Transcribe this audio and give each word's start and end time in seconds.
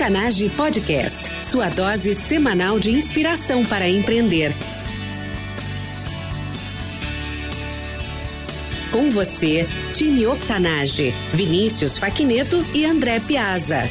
Octanage 0.00 0.48
Podcast, 0.56 1.30
sua 1.44 1.68
dose 1.68 2.14
semanal 2.14 2.80
de 2.80 2.90
inspiração 2.90 3.62
para 3.66 3.86
empreender. 3.86 4.50
Com 8.90 9.10
você, 9.10 9.68
time 9.92 10.26
Octanage, 10.26 11.10
Vinícius 11.34 11.98
Faquineto 11.98 12.64
e 12.72 12.86
André 12.86 13.20
Piazza. 13.20 13.90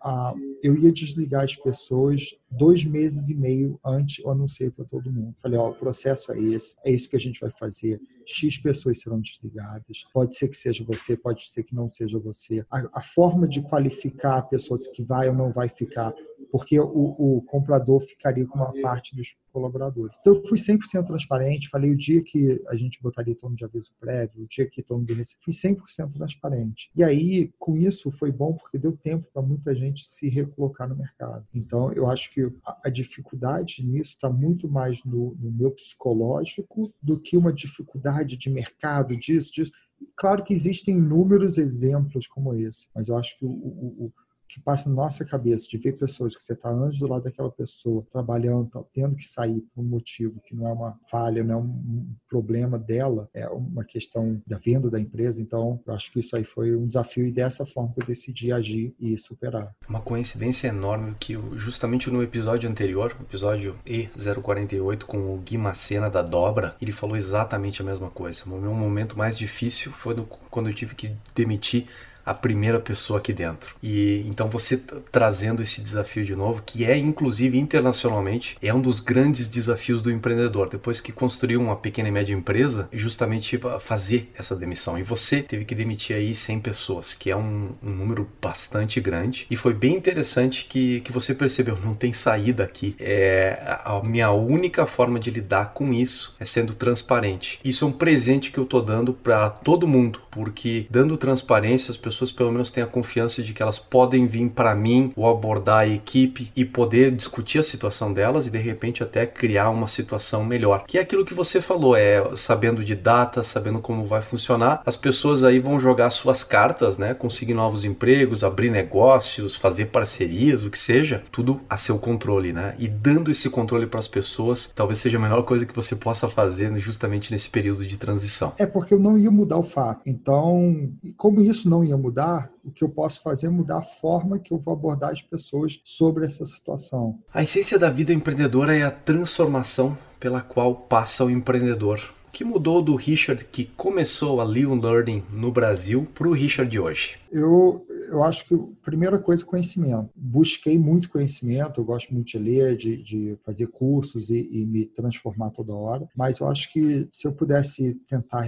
a, 0.00 0.34
eu 0.62 0.76
ia 0.76 0.92
desligar 0.92 1.44
as 1.44 1.56
pessoas 1.56 2.36
dois 2.50 2.84
meses 2.84 3.28
e 3.28 3.34
meio 3.34 3.78
antes 3.84 4.24
eu 4.24 4.30
anunciei 4.30 4.70
para 4.70 4.84
todo 4.84 5.12
mundo. 5.12 5.34
Falei, 5.42 5.58
ó, 5.58 5.70
o 5.70 5.74
processo 5.74 6.32
é 6.32 6.40
esse, 6.40 6.76
é 6.84 6.90
isso 6.90 7.08
que 7.08 7.16
a 7.16 7.20
gente 7.20 7.40
vai 7.40 7.50
fazer. 7.50 8.00
X 8.26 8.58
pessoas 8.58 9.00
serão 9.00 9.20
desligadas. 9.20 10.04
Pode 10.12 10.36
ser 10.36 10.48
que 10.48 10.56
seja 10.56 10.84
você, 10.84 11.16
pode 11.16 11.48
ser 11.48 11.62
que 11.62 11.74
não 11.74 11.88
seja 11.88 12.18
você. 12.18 12.66
A, 12.70 13.00
a 13.00 13.02
forma 13.02 13.46
de 13.46 13.62
qualificar 13.62 14.38
a 14.38 14.42
pessoa 14.42 14.78
que 14.92 15.02
vai 15.02 15.28
ou 15.28 15.34
não 15.34 15.52
vai 15.52 15.68
ficar 15.68 16.12
porque 16.50 16.78
o, 16.78 16.84
o, 16.86 17.42
comprador 17.42 18.00
ficaria 18.00 18.46
com 18.46 18.58
uma 18.58 18.72
parte 18.80 19.14
dos 19.14 19.36
colaboradores. 19.52 20.16
Então, 20.20 20.34
eu 20.34 20.44
fui 20.46 20.58
100% 20.58 21.06
transparente, 21.06 21.68
falei 21.68 21.90
o 21.90 21.96
dia 21.96 22.22
que 22.22 22.62
a 22.68 22.76
gente 22.76 23.00
botaria 23.02 23.34
todo 23.34 23.54
de 23.54 23.64
aviso 23.64 23.92
prévio, 23.98 24.42
o 24.42 24.46
dia 24.46 24.68
que 24.68 24.82
todo 24.82 24.98
mundo 24.98 25.14
recebeu, 25.14 25.42
fui 25.42 25.52
100% 25.52 26.12
transparente. 26.12 26.90
E 26.94 27.02
aí, 27.02 27.52
com 27.58 27.76
isso, 27.76 28.10
foi 28.10 28.30
bom 28.30 28.52
porque 28.52 28.78
deu 28.78 28.96
tempo 28.96 29.28
para 29.32 29.42
muita 29.42 29.74
gente 29.74 30.04
se 30.04 30.28
recolocar 30.28 30.88
no 30.88 30.96
mercado. 30.96 31.46
Então, 31.54 31.92
eu 31.92 32.06
acho 32.08 32.30
que 32.32 32.42
a, 32.64 32.80
a 32.84 32.90
dificuldade 32.90 33.84
nisso 33.84 34.10
está 34.10 34.30
muito 34.30 34.68
mais 34.68 35.04
no, 35.04 35.34
no 35.38 35.50
meu 35.50 35.70
psicológico 35.70 36.92
do 37.02 37.18
que 37.18 37.36
uma 37.36 37.52
dificuldade 37.52 38.36
de 38.36 38.50
mercado, 38.50 39.16
disso, 39.16 39.52
disso. 39.52 39.72
Claro 40.14 40.44
que 40.44 40.52
existem 40.52 40.98
inúmeros 40.98 41.56
exemplos 41.56 42.26
como 42.26 42.54
esse, 42.54 42.88
mas 42.94 43.08
eu 43.08 43.16
acho 43.16 43.38
que 43.38 43.44
o, 43.44 43.48
o, 43.48 44.12
que 44.48 44.60
passa 44.60 44.88
na 44.88 44.94
nossa 44.94 45.24
cabeça 45.24 45.66
de 45.68 45.76
ver 45.76 45.92
pessoas 45.92 46.36
que 46.36 46.42
você 46.42 46.52
está 46.52 46.68
anos 46.68 46.98
do 46.98 47.06
lado 47.06 47.24
daquela 47.24 47.50
pessoa, 47.50 48.04
trabalhando, 48.10 48.68
tá, 48.70 48.82
tendo 48.92 49.16
que 49.16 49.24
sair 49.24 49.60
por 49.74 49.82
um 49.82 49.88
motivo 49.88 50.40
que 50.40 50.54
não 50.54 50.68
é 50.68 50.72
uma 50.72 50.98
falha, 51.10 51.42
não 51.42 51.54
é 51.54 51.58
um 51.58 52.14
problema 52.28 52.78
dela, 52.78 53.28
é 53.34 53.48
uma 53.48 53.84
questão 53.84 54.40
da 54.46 54.58
venda 54.58 54.90
da 54.90 55.00
empresa. 55.00 55.40
Então, 55.42 55.80
eu 55.86 55.94
acho 55.94 56.12
que 56.12 56.20
isso 56.20 56.36
aí 56.36 56.44
foi 56.44 56.74
um 56.76 56.86
desafio 56.86 57.26
e 57.26 57.32
dessa 57.32 57.66
forma 57.66 57.92
que 57.92 58.02
eu 58.02 58.06
decidi 58.06 58.52
agir 58.52 58.94
e 59.00 59.16
superar. 59.16 59.74
Uma 59.88 60.00
coincidência 60.00 60.68
enorme 60.68 61.14
que 61.18 61.34
justamente 61.54 62.10
no 62.10 62.22
episódio 62.22 62.68
anterior, 62.68 63.16
episódio 63.20 63.76
E048 63.86 65.04
com 65.04 65.34
o 65.34 65.38
Gui 65.38 65.58
Macena 65.58 66.08
da 66.08 66.22
Dobra, 66.22 66.76
ele 66.80 66.92
falou 66.92 67.16
exatamente 67.16 67.82
a 67.82 67.84
mesma 67.84 68.10
coisa. 68.10 68.44
O 68.44 68.60
meu 68.60 68.74
momento 68.74 69.18
mais 69.18 69.36
difícil 69.36 69.92
foi 69.92 70.14
no, 70.14 70.26
quando 70.26 70.68
eu 70.68 70.74
tive 70.74 70.94
que 70.94 71.16
demitir 71.34 71.86
a 72.26 72.34
primeira 72.34 72.80
pessoa 72.80 73.20
aqui 73.20 73.32
dentro. 73.32 73.76
E 73.80 74.26
então 74.26 74.48
você 74.48 74.76
trazendo 75.12 75.62
esse 75.62 75.80
desafio 75.80 76.24
de 76.24 76.34
novo, 76.34 76.62
que 76.66 76.84
é 76.84 76.98
inclusive 76.98 77.56
internacionalmente, 77.56 78.58
é 78.60 78.74
um 78.74 78.80
dos 78.80 78.98
grandes 78.98 79.46
desafios 79.46 80.02
do 80.02 80.10
empreendedor. 80.10 80.68
Depois 80.68 81.00
que 81.00 81.12
construiu 81.12 81.60
uma 81.60 81.76
pequena 81.76 82.08
e 82.08 82.12
média 82.12 82.34
empresa, 82.34 82.88
justamente 82.92 83.58
fazer 83.80 84.32
essa 84.36 84.56
demissão. 84.56 84.98
E 84.98 85.04
você 85.04 85.40
teve 85.40 85.64
que 85.64 85.74
demitir 85.74 86.16
aí 86.16 86.34
100 86.34 86.60
pessoas, 86.60 87.14
que 87.14 87.30
é 87.30 87.36
um, 87.36 87.70
um 87.82 87.90
número 87.90 88.28
bastante 88.42 89.00
grande. 89.00 89.46
E 89.48 89.54
foi 89.54 89.72
bem 89.72 89.94
interessante 89.94 90.66
que, 90.68 91.00
que 91.02 91.12
você 91.12 91.34
percebeu, 91.34 91.78
não 91.82 91.94
tem 91.94 92.12
saída 92.12 92.64
aqui. 92.64 92.96
É, 92.98 93.58
a 93.84 94.00
minha 94.02 94.30
única 94.32 94.84
forma 94.86 95.20
de 95.20 95.30
lidar 95.30 95.72
com 95.72 95.92
isso 95.92 96.34
é 96.40 96.44
sendo 96.44 96.74
transparente. 96.74 97.60
Isso 97.64 97.84
é 97.84 97.88
um 97.88 97.92
presente 97.92 98.50
que 98.50 98.58
eu 98.58 98.64
tô 98.64 98.80
dando 98.80 99.12
para 99.12 99.48
todo 99.48 99.86
mundo, 99.86 100.20
porque 100.30 100.86
dando 100.90 101.16
transparência 101.16 101.90
as 101.90 101.96
pessoas 101.96 102.15
pessoas 102.16 102.32
pelo 102.32 102.50
menos 102.50 102.70
têm 102.70 102.82
a 102.82 102.86
confiança 102.86 103.42
de 103.42 103.52
que 103.52 103.62
elas 103.62 103.78
podem 103.78 104.26
vir 104.26 104.48
para 104.48 104.74
mim 104.74 105.12
ou 105.14 105.28
abordar 105.28 105.80
a 105.80 105.86
equipe 105.86 106.50
e 106.56 106.64
poder 106.64 107.10
discutir 107.10 107.58
a 107.58 107.62
situação 107.62 108.12
delas 108.12 108.46
e 108.46 108.50
de 108.50 108.58
repente 108.58 109.02
até 109.02 109.26
criar 109.26 109.68
uma 109.70 109.86
situação 109.86 110.44
melhor. 110.44 110.84
Que 110.86 110.98
é 110.98 111.02
aquilo 111.02 111.24
que 111.24 111.34
você 111.34 111.60
falou, 111.60 111.94
é 111.94 112.24
sabendo 112.36 112.82
de 112.82 112.94
data, 112.94 113.42
sabendo 113.42 113.80
como 113.80 114.06
vai 114.06 114.22
funcionar, 114.22 114.82
as 114.86 114.96
pessoas 114.96 115.44
aí 115.44 115.58
vão 115.58 115.78
jogar 115.78 116.10
suas 116.10 116.42
cartas, 116.42 116.96
né? 116.96 117.12
Conseguir 117.12 117.54
novos 117.54 117.84
empregos, 117.84 118.42
abrir 118.42 118.70
negócios, 118.70 119.56
fazer 119.56 119.86
parcerias, 119.86 120.64
o 120.64 120.70
que 120.70 120.78
seja, 120.78 121.22
tudo 121.30 121.60
a 121.68 121.76
seu 121.76 121.98
controle, 121.98 122.52
né? 122.52 122.74
E 122.78 122.88
dando 122.88 123.30
esse 123.30 123.50
controle 123.50 123.86
para 123.86 124.00
as 124.00 124.08
pessoas, 124.08 124.70
talvez 124.74 124.98
seja 124.98 125.18
a 125.18 125.20
melhor 125.20 125.42
coisa 125.42 125.66
que 125.66 125.74
você 125.74 125.94
possa 125.94 126.28
fazer 126.28 126.76
justamente 126.78 127.30
nesse 127.30 127.50
período 127.50 127.84
de 127.84 127.98
transição. 127.98 128.52
É 128.58 128.66
porque 128.66 128.94
eu 128.94 128.98
não 128.98 129.18
ia 129.18 129.30
mudar 129.30 129.58
o 129.58 129.62
fato. 129.62 130.00
Então, 130.06 130.90
como 131.16 131.40
isso 131.40 131.68
não 131.68 131.84
ia 131.84 131.96
mudar, 131.96 132.05
mudar, 132.06 132.50
o 132.64 132.70
que 132.70 132.84
eu 132.84 132.88
posso 132.88 133.20
fazer 133.22 133.46
é 133.46 133.50
mudar 133.50 133.78
a 133.78 133.82
forma 133.82 134.38
que 134.38 134.52
eu 134.52 134.58
vou 134.58 134.72
abordar 134.72 135.10
as 135.10 135.22
pessoas 135.22 135.80
sobre 135.84 136.24
essa 136.24 136.44
situação. 136.44 137.18
A 137.32 137.42
essência 137.42 137.78
da 137.78 137.90
vida 137.90 138.12
empreendedora 138.12 138.76
é 138.76 138.82
a 138.82 138.90
transformação 138.90 139.98
pela 140.20 140.40
qual 140.40 140.74
passa 140.74 141.24
o 141.24 141.30
empreendedor. 141.30 142.00
O 142.28 142.32
que 142.36 142.44
mudou 142.44 142.82
do 142.82 142.94
Richard 142.94 143.44
que 143.46 143.64
começou 143.64 144.40
a 144.40 144.44
Lean 144.44 144.78
Learning 144.80 145.24
no 145.32 145.50
Brasil 145.50 146.06
para 146.14 146.28
o 146.28 146.32
Richard 146.32 146.70
de 146.70 146.78
hoje? 146.78 147.18
Eu, 147.32 147.86
eu 148.08 148.22
acho 148.22 148.46
que 148.46 148.54
a 148.54 148.58
primeira 148.82 149.18
coisa 149.18 149.42
é 149.42 149.46
conhecimento. 149.46 150.10
Busquei 150.14 150.78
muito 150.78 151.08
conhecimento, 151.08 151.80
eu 151.80 151.84
gosto 151.84 152.12
muito 152.12 152.28
de 152.28 152.38
ler, 152.38 152.76
de, 152.76 153.02
de 153.02 153.38
fazer 153.44 153.68
cursos 153.68 154.28
e, 154.28 154.48
e, 154.52 154.66
me 154.66 154.84
transformar 154.84 155.50
toda 155.50 155.74
hora, 155.74 156.06
mas 156.14 156.38
eu 156.38 156.46
acho 156.46 156.70
que 156.72 157.08
se 157.10 157.26
eu 157.26 157.32
pudesse 157.32 157.94
tentar 158.06 158.46